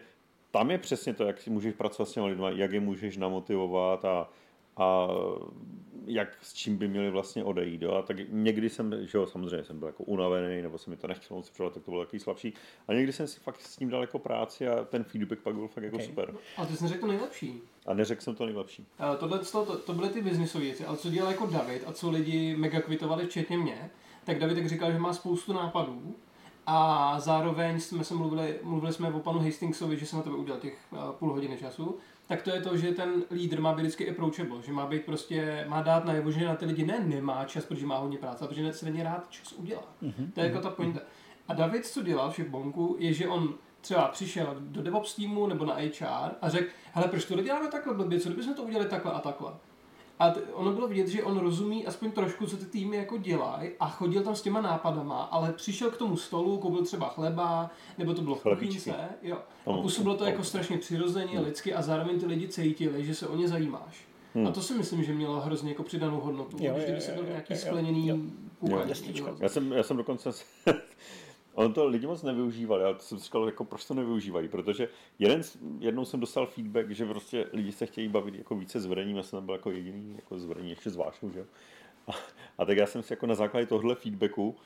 [0.51, 4.05] tam je přesně to, jak si můžeš pracovat s těmi lidmi, jak je můžeš namotivovat
[4.05, 4.31] a,
[4.77, 5.09] a
[6.07, 7.83] jak s čím by měli vlastně odejít.
[7.83, 7.93] Jo?
[7.93, 11.07] A tak někdy jsem, že jo, samozřejmě jsem byl jako unavený, nebo se mi to
[11.07, 12.55] nechtělo moc připravovat, tak to bylo takový slabší.
[12.89, 15.69] A někdy jsem si fakt s ním dal jako práci a ten feedback pak byl
[15.69, 16.07] fakt jako okay.
[16.07, 16.35] super.
[16.57, 17.61] A ty jsi neřekl to nejlepší.
[17.87, 18.87] A neřekl jsem to nejlepší.
[18.99, 21.93] A tohle, to, to, to byly ty biznisové věci, ale co dělal jako David a
[21.93, 23.91] co lidi mega kvitovali, včetně mě,
[24.25, 26.15] tak David tak říkal, že má spoustu nápadů,
[26.67, 30.61] a zároveň jsme se mluvili, mluvili jsme o panu Hastingsovi, že se na to udělal
[30.61, 30.79] těch
[31.19, 31.99] půl hodiny času
[32.33, 35.65] tak to je to, že ten lídr má být vždycky approachable, že má být prostě,
[35.69, 38.73] má dát najevo, že na ty lidi ne, nemá čas, protože má hodně práce, protože
[38.73, 39.89] se není rád čas udělat.
[40.03, 40.33] Mm-hmm.
[40.33, 41.01] To je jako ta pointa.
[41.49, 45.65] A David, co dělal v Bonku, je, že on třeba přišel do DevOps týmu nebo
[45.65, 49.13] na HR a řekl, hele, proč to děláme takhle blbě, co kdybychom to udělali takhle
[49.13, 49.53] a takhle.
[50.19, 53.71] A t- ono bylo vidět, že on rozumí aspoň trošku, co ty týmy jako dělají
[53.81, 58.15] a chodil tam s těma nápadama, ale přišel k tomu stolu, koupil třeba chleba, nebo
[58.15, 59.39] to bylo v kuchyňce, jo.
[59.67, 61.47] A působilo to jako strašně přirozeně, hmm.
[61.47, 64.05] lidsky a zároveň ty lidi cítili, že se o ně zajímáš.
[64.35, 64.47] Hmm.
[64.47, 66.57] A to si myslím, že mělo hrozně jako přidanou hodnotu.
[66.61, 68.07] Jo, když kdyby se byl nějaký skleněný
[69.41, 70.31] Já jsem, já jsem dokonce
[71.55, 74.89] On to lidi moc nevyužívali, to jsem říkal, jako proč to nevyužívají, protože
[75.19, 75.43] jeden,
[75.79, 79.23] jednou jsem dostal feedback, že prostě lidi se chtějí bavit jako více s vedením, já
[79.23, 80.99] jsem tam byl jako jediný, jako s vedením, ještě s
[81.33, 81.47] že
[82.07, 82.13] a,
[82.59, 84.57] a, tak já jsem si jako na základě tohle feedbacku,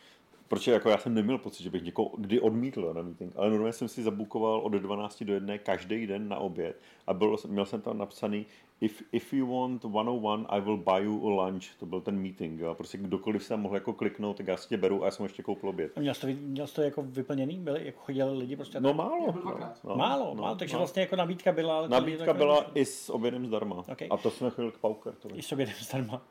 [0.49, 3.73] protože jako já jsem neměl pocit, že bych někoho kdy odmítl na meeting, ale normálně
[3.73, 7.81] jsem si zabukoval od 12 do 1 každý den na oběd a byl, měl jsem
[7.81, 8.47] tam napsaný,
[8.81, 11.65] if, if you want 101, I will buy you a lunch.
[11.79, 12.63] To byl ten meeting.
[12.63, 15.25] A prostě kdokoliv se mohl jako kliknout, tak já si tě beru a já jsem
[15.25, 15.93] ještě koupil oběd.
[15.97, 17.59] A měl jsi to, měl jsi to jako vyplněný?
[17.59, 18.81] Byli, jako chodili lidi prostě?
[18.81, 19.35] No málo.
[19.45, 20.79] No, no, málo, no, málo, takže no.
[20.79, 21.77] vlastně jako nabídka byla.
[21.77, 23.85] Ale nabídka byla i s obědem zdarma.
[23.93, 24.09] Okay.
[24.11, 25.15] A to jsme chvíli k Pauker.
[25.35, 26.23] I s obědem zdarma.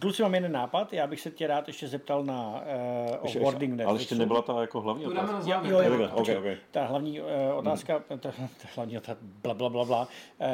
[0.00, 2.62] Kluci, mám jeden nápad, já bych se tě rád ještě zeptal na
[3.10, 5.42] uh, offboarding ještě, Ale ještě nebyla ta jako hlavní otázka.
[5.44, 6.56] Jo, jo, jo, okay, okay.
[6.70, 7.26] Ta hlavní uh,
[7.56, 8.18] otázka, hmm.
[8.18, 10.08] ta, ta hlavní otázka, bla, bla, bla, bla,
[10.40, 10.46] uh,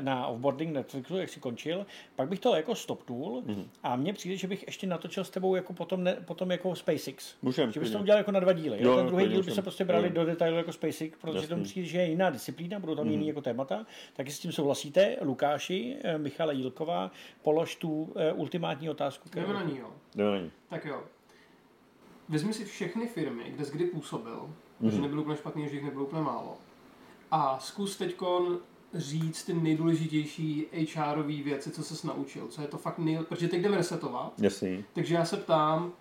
[0.00, 1.86] na offboarding Netflixu, jak si končil,
[2.16, 3.64] pak bych to jako stop tool mm-hmm.
[3.82, 7.34] a mně přijde, že bych ještě natočil s tebou jako potom, ne, potom jako SpaceX.
[7.42, 8.78] Můžem, že bys to udělal jako na dva díly.
[8.80, 10.14] Jo, ten druhý díl by se prostě brali jo.
[10.14, 13.10] do detailu jako SpaceX, protože to přijde, že je jiná disciplína, budou tam mm-hmm.
[13.10, 13.86] jiný jako témata.
[14.12, 17.10] Tak s tím souhlasíte, Lukáši, eh, Michala Jílková,
[17.42, 19.28] polož tu uh, ultimátní otázku.
[19.34, 19.90] Jdeme na ní, jo.
[20.14, 20.50] Jdeme na ní.
[20.68, 21.02] Tak jo.
[22.28, 24.50] vezmi si všechny firmy, kde jsi kdy působil,
[24.82, 24.90] mm-hmm.
[24.90, 26.56] že nebylo úplně špatný, že jich nebylo úplně málo.
[27.30, 28.16] A zkus teď
[28.94, 33.18] říct ty nejdůležitější HRové věci, co ses naučil, co je to fakt nej...
[33.28, 34.32] protože teď jdeme resetovat.
[34.40, 34.84] Jasný.
[34.92, 35.92] Takže já se ptám,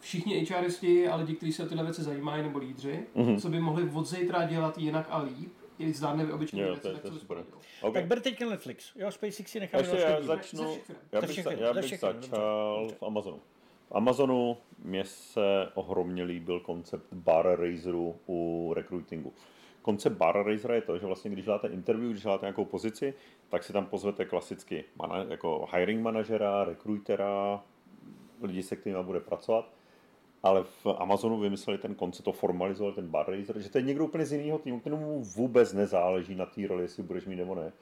[0.00, 3.40] všichni HRisti a lidi, kteří se o tyhle věci zajímají, nebo lídři, mm-hmm.
[3.40, 7.18] co by mohli od zítra dělat jinak a líp, i zdánlivě obyčejné věci, tak co
[7.18, 7.44] super.
[7.80, 8.02] Okay.
[8.02, 8.92] Tak ber teďka Netflix.
[8.96, 10.78] Jo, SpaceX si necháme Ještě já začnu,
[11.12, 12.96] já bych, všechny, já bych všechny, začal dobře.
[12.98, 13.40] v Amazonu.
[13.88, 19.32] V Amazonu mě se ohromně líbil koncept bar raiseru u recruitingu.
[19.86, 23.14] Koncept bar raisera je to, že vlastně když děláte interview, když děláte nějakou pozici,
[23.48, 24.84] tak si tam pozvete klasicky
[25.28, 27.62] jako hiring manažera, recruitera,
[28.42, 29.72] lidi, se kterými bude pracovat
[30.42, 34.04] ale v Amazonu vymysleli ten koncept, to formalizovali ten bar raiser, že to je někdo
[34.04, 37.72] úplně z jiného týmu, kterému vůbec nezáleží na té roli, jestli budeš mít nebo ne.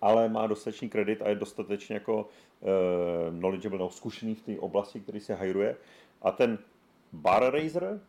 [0.00, 2.28] Ale má dostatečný kredit a je dostatečně jako
[2.60, 5.76] uh, knowledgeable, no, zkušený v té oblasti, který se hajruje.
[6.22, 6.58] A ten
[7.12, 8.00] bar raiser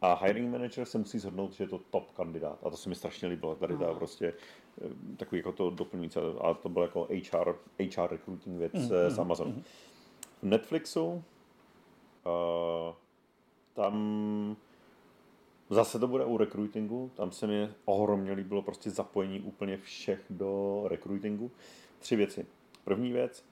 [0.00, 2.58] a hiring manager se musí zhodnout, že je to top kandidát.
[2.62, 3.54] A to se mi strašně líbilo.
[3.54, 4.34] Tady dá prostě
[4.76, 6.20] uh, takový jako to doplňující.
[6.40, 7.54] A to byl jako HR,
[7.96, 9.10] HR recruiting věc mm-hmm.
[9.10, 9.52] z Amazonu.
[9.52, 9.62] Mm-hmm.
[10.42, 11.22] V Netflixu uh,
[13.74, 14.56] tam
[15.70, 20.82] zase to bude u recruitingu, tam se mi ohromně líbilo prostě zapojení úplně všech do
[20.88, 21.50] recruitingu.
[21.98, 22.46] Tři věci.
[22.84, 23.44] První věc,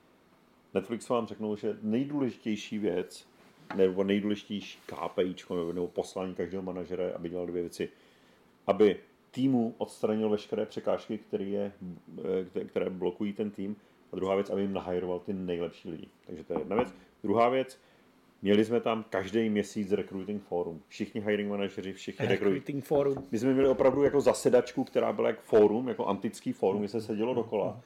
[0.75, 3.29] Netflix vám řeknou, že nejdůležitější věc,
[3.75, 5.35] nebo nejdůležitější KPI,
[5.73, 7.89] nebo poslání každého manažera, aby dělal dvě věci.
[8.67, 8.97] Aby
[9.31, 11.73] týmu odstranil veškeré překážky, které, je,
[12.59, 13.77] eh, které blokují ten tým.
[14.13, 16.09] A druhá věc, aby jim nahajroval ty nejlepší lidi.
[16.27, 16.95] Takže to je jedna věc.
[17.23, 17.79] Druhá věc,
[18.43, 20.83] Měli jsme tam každý měsíc recruiting forum.
[20.89, 23.25] Všichni hiring manažeři, všichni recruiting forum.
[23.31, 27.01] My jsme měli opravdu jako zasedačku, která byla jako forum, jako antický forum, kde se
[27.01, 27.81] sedělo dokola.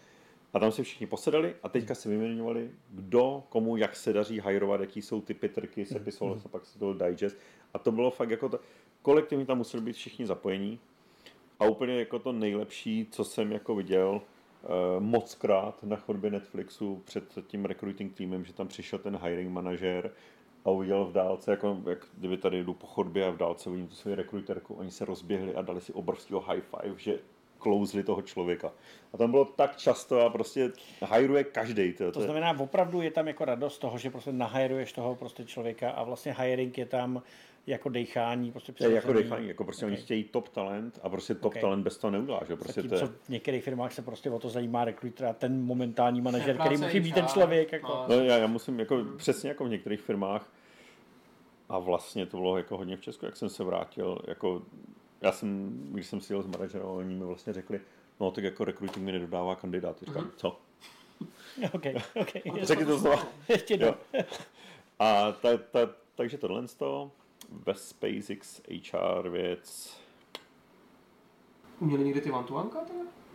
[0.53, 4.80] A tam se všichni posedali a teďka si vyměňovali, kdo, komu, jak se daří hajrovat,
[4.80, 7.38] jaký jsou typy trky, sepisovalo se pak se to digest.
[7.74, 8.61] A to bylo fakt jako to,
[9.03, 10.78] kolektivně tam museli být všichni zapojení.
[11.61, 14.20] A úplně jako to nejlepší, co jsem jako viděl,
[14.62, 14.66] eh,
[15.01, 20.12] moc krát na chodbě Netflixu před tím recruiting týmem, že tam přišel ten hiring manažer
[20.64, 23.88] a uviděl v dálce, jako jak kdyby tady jdu po chodbě a v dálce vidím
[23.88, 27.18] tu svoji rekruterku, oni se rozběhli a dali si obrovského high five, že
[27.61, 28.72] klouzli toho člověka.
[29.12, 31.92] A tam bylo tak často a prostě hajruje každý.
[31.92, 35.90] To, to znamená, opravdu je tam jako radost toho, že prostě nahajruješ toho prostě člověka
[35.90, 37.22] a vlastně hiring je tam
[37.66, 38.52] jako dechání.
[38.52, 39.94] Prostě je jako dechání, jako prostě okay.
[39.94, 41.62] oni chtějí top talent a prostě top okay.
[41.62, 42.40] talent bez toho neudělá.
[42.48, 42.56] Že?
[42.56, 43.06] Prostě to je...
[43.06, 46.88] v některých firmách se prostě o to zajímá rekruter a ten momentální manažer, který mu
[46.88, 47.72] chybí ten člověk.
[47.72, 48.04] Jako.
[48.08, 49.16] No, já, já musím, jako hmm.
[49.16, 50.52] přesně jako v některých firmách,
[51.68, 54.62] a vlastně to bylo jako hodně v Česku, jak jsem se vrátil, jako
[55.21, 57.81] já jsem, když jsem si jel s manažerem, oni mi vlastně řekli,
[58.21, 60.03] no tak jako recruiting mi nedodává kandidát.
[60.03, 60.37] Říkám, mm-hmm.
[60.37, 60.61] co?
[61.73, 61.85] OK,
[62.21, 62.33] OK.
[62.62, 63.27] Řekni to znova.
[63.49, 63.95] Ještě jednou.
[64.99, 65.81] A ta, ta,
[66.14, 67.11] takže tohle z toho,
[67.51, 69.97] ve SpaceX HR věc.
[71.81, 72.87] Měli někdy ty one to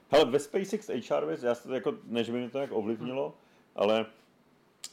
[0.09, 3.25] Hele, ve SpaceX HR věc, já se to jako, než by mi to jak ovlivnilo,
[3.25, 3.35] hmm.
[3.75, 4.05] ale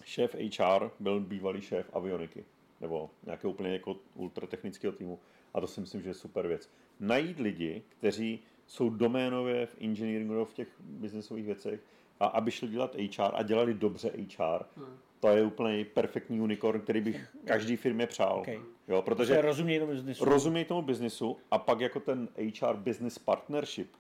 [0.05, 2.45] šéf HR byl bývalý šéf avioniky,
[2.81, 5.19] nebo nějakého úplně jako ultratechnického týmu.
[5.55, 6.71] A to si myslím, že je super věc.
[7.01, 11.81] Najít lidi, kteří jsou doménově v engineeringu, v těch biznesových věcech,
[12.21, 16.81] a aby šli dělat HR a dělali dobře HR, hmm to je úplně perfektní unicorn,
[16.81, 18.39] který bych každý firmě přál.
[18.41, 18.61] Okay.
[18.89, 20.25] Jo, protože rozumějí tomu biznisu.
[20.25, 22.29] Rozumějí tomu biznisu a pak jako ten
[22.61, 23.93] HR business partnership,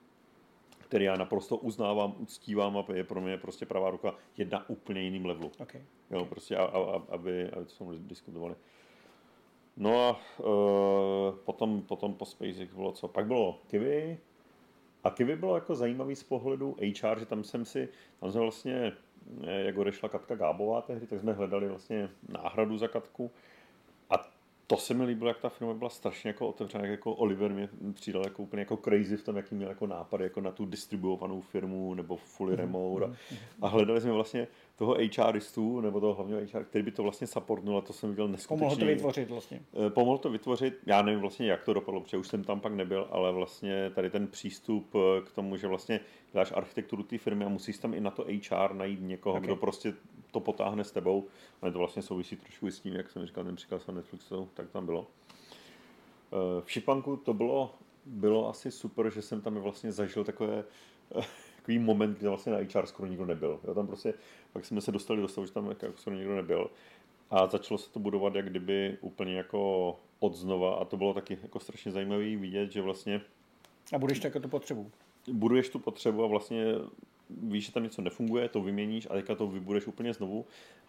[0.78, 5.02] který já naprosto uznávám, uctívám a je pro mě prostě pravá ruka, je na úplně
[5.02, 5.52] jiným levelu.
[5.58, 5.82] Okay.
[6.10, 6.28] Jo, okay.
[6.28, 8.54] prostě, a, a, aby, aby to jsme diskutovali.
[9.76, 13.08] No a uh, potom, potom po SpaceX bylo co?
[13.08, 14.18] Pak bylo Kiwi.
[15.04, 17.88] A Kiwi bylo jako zajímavý z pohledu HR, že tam jsem si,
[18.20, 18.92] tam jsem vlastně
[19.40, 23.30] jak odešla Katka Gábová tehdy, tak jsme hledali vlastně náhradu za Katku.
[24.72, 28.22] To se mi líbilo, jak ta firma byla strašně jako otevřená, jako Oliver mě přidal
[28.24, 31.94] jako úplně jako crazy v tom, jaký měl jako nápad jako na tu distribuovanou firmu
[31.94, 33.04] nebo fully remote.
[33.04, 33.10] A,
[33.60, 37.78] a hledali jsme vlastně toho HRistu, nebo toho hlavního HR, který by to vlastně supportnul
[37.78, 38.58] a to jsem viděl neskutečně.
[38.58, 39.62] Pomohl to vytvořit vlastně.
[39.86, 42.72] Eh, pomohl to vytvořit, já nevím vlastně, jak to dopadlo, protože už jsem tam pak
[42.72, 46.00] nebyl, ale vlastně tady ten přístup eh, k tomu, že vlastně
[46.32, 49.46] děláš architekturu té firmy a musíš tam i na to HR najít někoho, okay.
[49.46, 49.94] kdo prostě
[50.32, 51.26] to potáhne s tebou.
[51.62, 54.70] Ale to vlastně souvisí trošku s tím, jak jsem říkal, ten příklad na Netflixu, tak
[54.70, 55.06] tam bylo.
[56.32, 57.74] Eh, v Šipanku to bylo,
[58.06, 60.64] bylo asi super, že jsem tam vlastně zažil takové
[61.56, 63.60] takový moment, kdy vlastně na HR skoro nikdo nebyl.
[63.64, 64.14] Jo, tam prostě,
[64.52, 66.70] pak jsme se dostali do stavu, že tam jako skoro nikdo nebyl.
[67.30, 71.38] A začalo se to budovat jak kdyby úplně jako od znova a to bylo taky
[71.42, 73.20] jako strašně zajímavé vidět, že vlastně...
[73.94, 74.90] A budeš tak jako tu potřebu.
[75.32, 76.64] Buduješ tu potřebu a vlastně
[77.42, 80.46] víš, že tam něco nefunguje, to vyměníš a teďka to vybudeš úplně znovu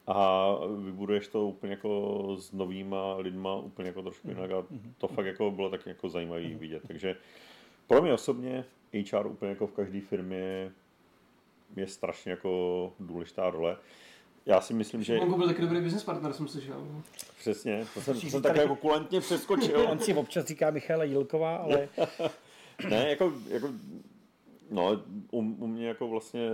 [0.07, 0.47] a
[0.85, 4.65] vybuduješ to úplně jako s novýma lidma úplně jako trošku jinak a
[4.97, 6.83] to fakt jako bylo tak jako zajímavý vidět.
[6.87, 7.15] Takže
[7.87, 8.65] pro mě osobně
[9.11, 10.71] HR úplně jako v každé firmě
[11.75, 13.77] je strašně jako důležitá role.
[14.45, 15.17] Já si myslím, že...
[15.17, 16.87] Mongo byl taky dobrý business partner, jsem slyšel.
[17.39, 19.87] Přesně, to jsem, to jsem tak jako kulantně přeskočil.
[19.91, 21.89] On si občas říká Michala Jílková, ale...
[22.89, 23.69] ne, jako, jako
[24.71, 26.49] No, u, u mě jako vlastně,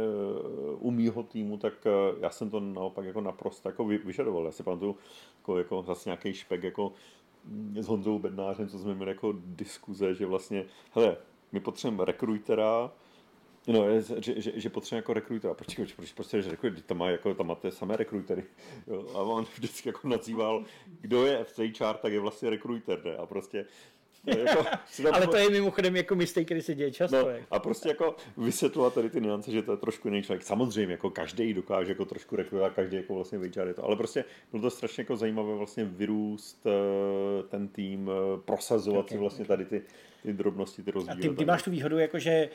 [0.80, 1.89] u mýho týmu, tak eh,
[2.20, 4.45] já jsem to naopak jako naprosto jako vyžadoval.
[4.45, 4.97] Já si pamatuju
[5.39, 6.93] jako, jako zase nějaký špek jako
[7.80, 11.18] s Honzou Bednářem, co jsme měli jako diskuze, že vlastně, hele,
[11.51, 12.91] my potřebujeme rekrutera,
[13.68, 15.53] No, že, že, že potřebujeme jako rekrutera.
[15.53, 16.82] Proč, proč, proč, proč že rekruter?
[16.82, 18.43] Tam má, jako, tam máte samé rekrutery.
[19.14, 20.64] A on vždycky jako nazýval,
[21.01, 23.18] kdo je HR, tak je vlastně rekruter, ne?
[23.18, 23.66] A prostě
[24.26, 24.65] jako,
[25.13, 27.17] Ale to je mimochodem jako mistake, který se děje často.
[27.17, 30.43] No, a prostě jako vysvětlovat tady ty niance, že to je trošku jiný člověk.
[30.43, 33.84] Samozřejmě, jako každý dokáže jako trošku rekrutovat, každý jako vlastně vyčar je to.
[33.84, 39.15] Ale prostě bylo to strašně jako zajímavé vlastně vyrůst eh, ten tým, eh, prosazovat okay,
[39.15, 39.57] si vlastně okay.
[39.57, 39.82] tady ty,
[40.24, 41.28] ty drobnosti, ty rozdíly.
[41.28, 42.49] A ty, ty máš tu výhodu, jako že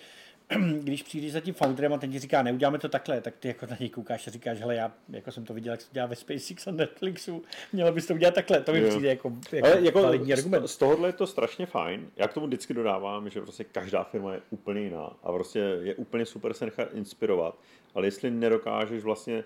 [0.82, 3.66] když přijdeš za tím founderem a ten ti říká, neuděláme to takhle, tak ty jako
[3.66, 6.16] na něj koukáš a říkáš, hele, já jako jsem to viděl, jak se dělá ve
[6.16, 7.42] SpaceX a Netflixu,
[7.72, 10.68] mělo bys to udělat takhle, to mi přijde jako, jako, Ale jako argument.
[10.68, 12.10] Z tohohle je to strašně fajn.
[12.16, 15.94] Já k tomu vždycky dodávám, že prostě každá firma je úplně jiná a prostě je
[15.94, 17.58] úplně super se nechat inspirovat,
[17.94, 19.44] ale jestli nedokážeš vlastně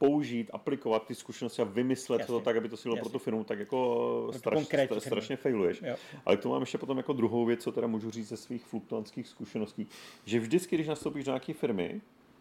[0.00, 2.32] použít, aplikovat ty zkušenosti a vymyslet Jasně.
[2.32, 5.82] to tak, aby to bylo pro tu firmu, tak jako straš, straš, strašně failuješ.
[5.82, 5.96] Jo.
[6.26, 8.64] Ale k tomu mám ještě potom jako druhou věc, co teda můžu říct ze svých
[8.64, 9.86] fluktuantských zkušeností,
[10.24, 12.00] že vždycky, když nastoupíš do nějaké firmy,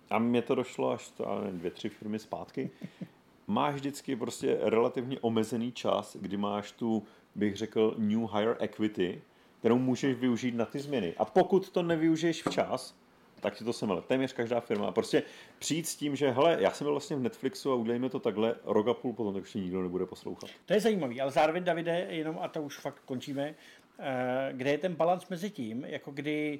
[0.09, 2.69] a mě to došlo až to, nevím, dvě, tři firmy zpátky,
[3.47, 7.03] máš vždycky prostě relativně omezený čas, kdy máš tu,
[7.35, 9.21] bych řekl, new hire equity,
[9.59, 11.13] kterou můžeš využít na ty změny.
[11.17, 12.95] A pokud to nevyužiješ včas,
[13.39, 14.01] tak si to semele.
[14.01, 14.87] Téměř každá firma.
[14.87, 15.23] A prostě
[15.59, 18.55] přijít s tím, že hele, já jsem byl vlastně v Netflixu a udělejme to takhle,
[18.63, 20.49] rok a půl potom, tak už nikdo nebude poslouchat.
[20.65, 23.55] To je zajímavý, ale zároveň, Davide, jenom, a to už fakt končíme,
[23.99, 26.59] eh, kde je ten balans mezi tím, jako kdy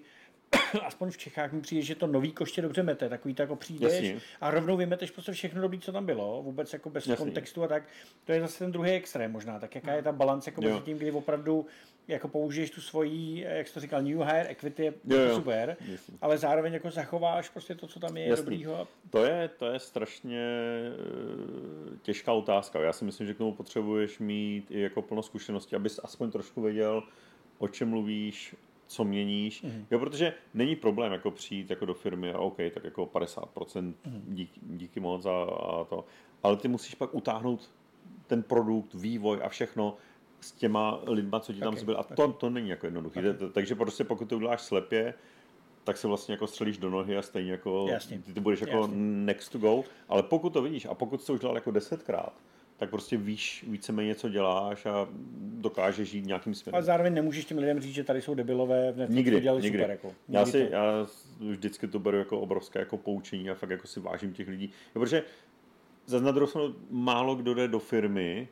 [0.85, 3.93] aspoň v Čechách mi přijde, že to nový koště dobře mete, takový to jako přijdeš
[3.93, 4.21] Jasně.
[4.41, 7.25] a rovnou vymeteš prostě všechno dobrý, co tam bylo, vůbec jako bez Jasně.
[7.25, 7.83] kontextu a tak.
[8.25, 9.59] To je zase ten druhý extrém možná.
[9.59, 11.65] Tak jaká je ta balance jako mezi tím, kdy opravdu
[12.07, 15.35] jako použiješ tu svoji, jak jsi to říkal, new hire equity je jo, jo.
[15.35, 16.17] super, Jasně.
[16.21, 18.43] ale zároveň jako zachováš prostě to, co tam je Jasný.
[18.43, 18.87] dobrýho.
[19.09, 22.81] To je, to je strašně eh, těžká otázka.
[22.81, 26.61] Já si myslím, že k tomu potřebuješ mít i jako plno zkušeností, abys aspoň trošku
[26.61, 27.03] věděl,
[27.57, 28.55] o čem mluvíš,
[28.89, 29.63] co měníš.
[29.63, 29.85] Mm-hmm.
[29.91, 34.21] Jo, protože není problém jako přijít jako do firmy a OK, tak jako 50% mm-hmm.
[34.27, 36.05] díky, díky moc a, a to.
[36.43, 37.71] Ale ty musíš pak utáhnout
[38.27, 39.97] ten produkt, vývoj a všechno
[40.41, 41.99] s těma lidma, co ti tam okay, zbyl.
[41.99, 43.19] A to, to není jako jednoduché.
[43.19, 43.49] Okay.
[43.53, 45.13] Takže prostě pokud to uděláš slepě,
[45.83, 48.19] tak se vlastně jako střelíš do nohy a stejně jako Jasně.
[48.19, 48.95] ty, ty budeš jako Jasně.
[48.97, 49.83] next to go.
[50.07, 52.33] Ale pokud to vidíš a pokud jsi to už dělal jako desetkrát,
[52.79, 55.07] tak prostě víš víceméně, co děláš a
[55.39, 56.75] dokážeš žít nějakým směrem.
[56.75, 59.79] Ale zároveň nemůžeš těm lidem říct, že tady jsou debilové, v nikdy, to dělali nikdy.
[59.79, 59.91] super.
[59.91, 60.07] Jako.
[60.07, 60.73] Nikdy já, si, to...
[60.73, 61.07] já
[61.39, 64.71] vždycky to beru jako obrovské jako poučení a fakt jako si vážím těch lidí.
[64.95, 65.23] Jo, protože
[66.05, 68.47] za na druhou málo kdo jde do firmy,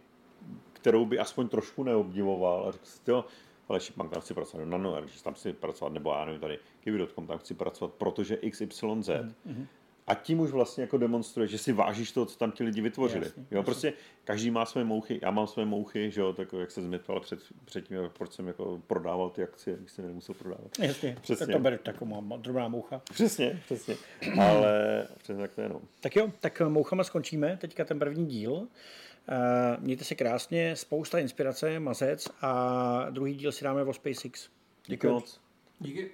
[0.74, 3.26] kterou by aspoň trošku neobdivoval a řekl si, jo,
[3.70, 7.28] ale Shipman tam chci pracovat, Nano že tam chci pracovat, nebo já nevím, tady Kiwi.com
[7.28, 8.80] tam chci pracovat, protože XYZ.
[8.80, 9.68] Mm-hmm
[10.08, 13.26] a tím už vlastně jako demonstruje, že si vážíš to, co tam ti lidi vytvořili.
[13.26, 13.64] Jasně, jo, jasně.
[13.64, 13.94] prostě
[14.24, 17.40] každý má své mouchy, já mám své mouchy, že jo, tak jak se zmitoval před,
[17.66, 20.80] předtím, proč jsem jako prodával ty akcie, když jsem nemusel prodávat.
[20.80, 21.46] Jasně, přesně.
[21.46, 23.02] tak to beru takovou drobná moucha.
[23.14, 23.96] Přesně, přesně.
[24.42, 25.82] Ale přesně tak to je no.
[26.00, 28.52] Tak jo, tak mouchama skončíme, teďka ten první díl.
[28.52, 28.68] Uh,
[29.80, 34.50] mějte se krásně, spousta inspirace, mazec a druhý díl si dáme o SpaceX.
[34.88, 35.40] Díky moc.
[35.80, 36.12] Díky.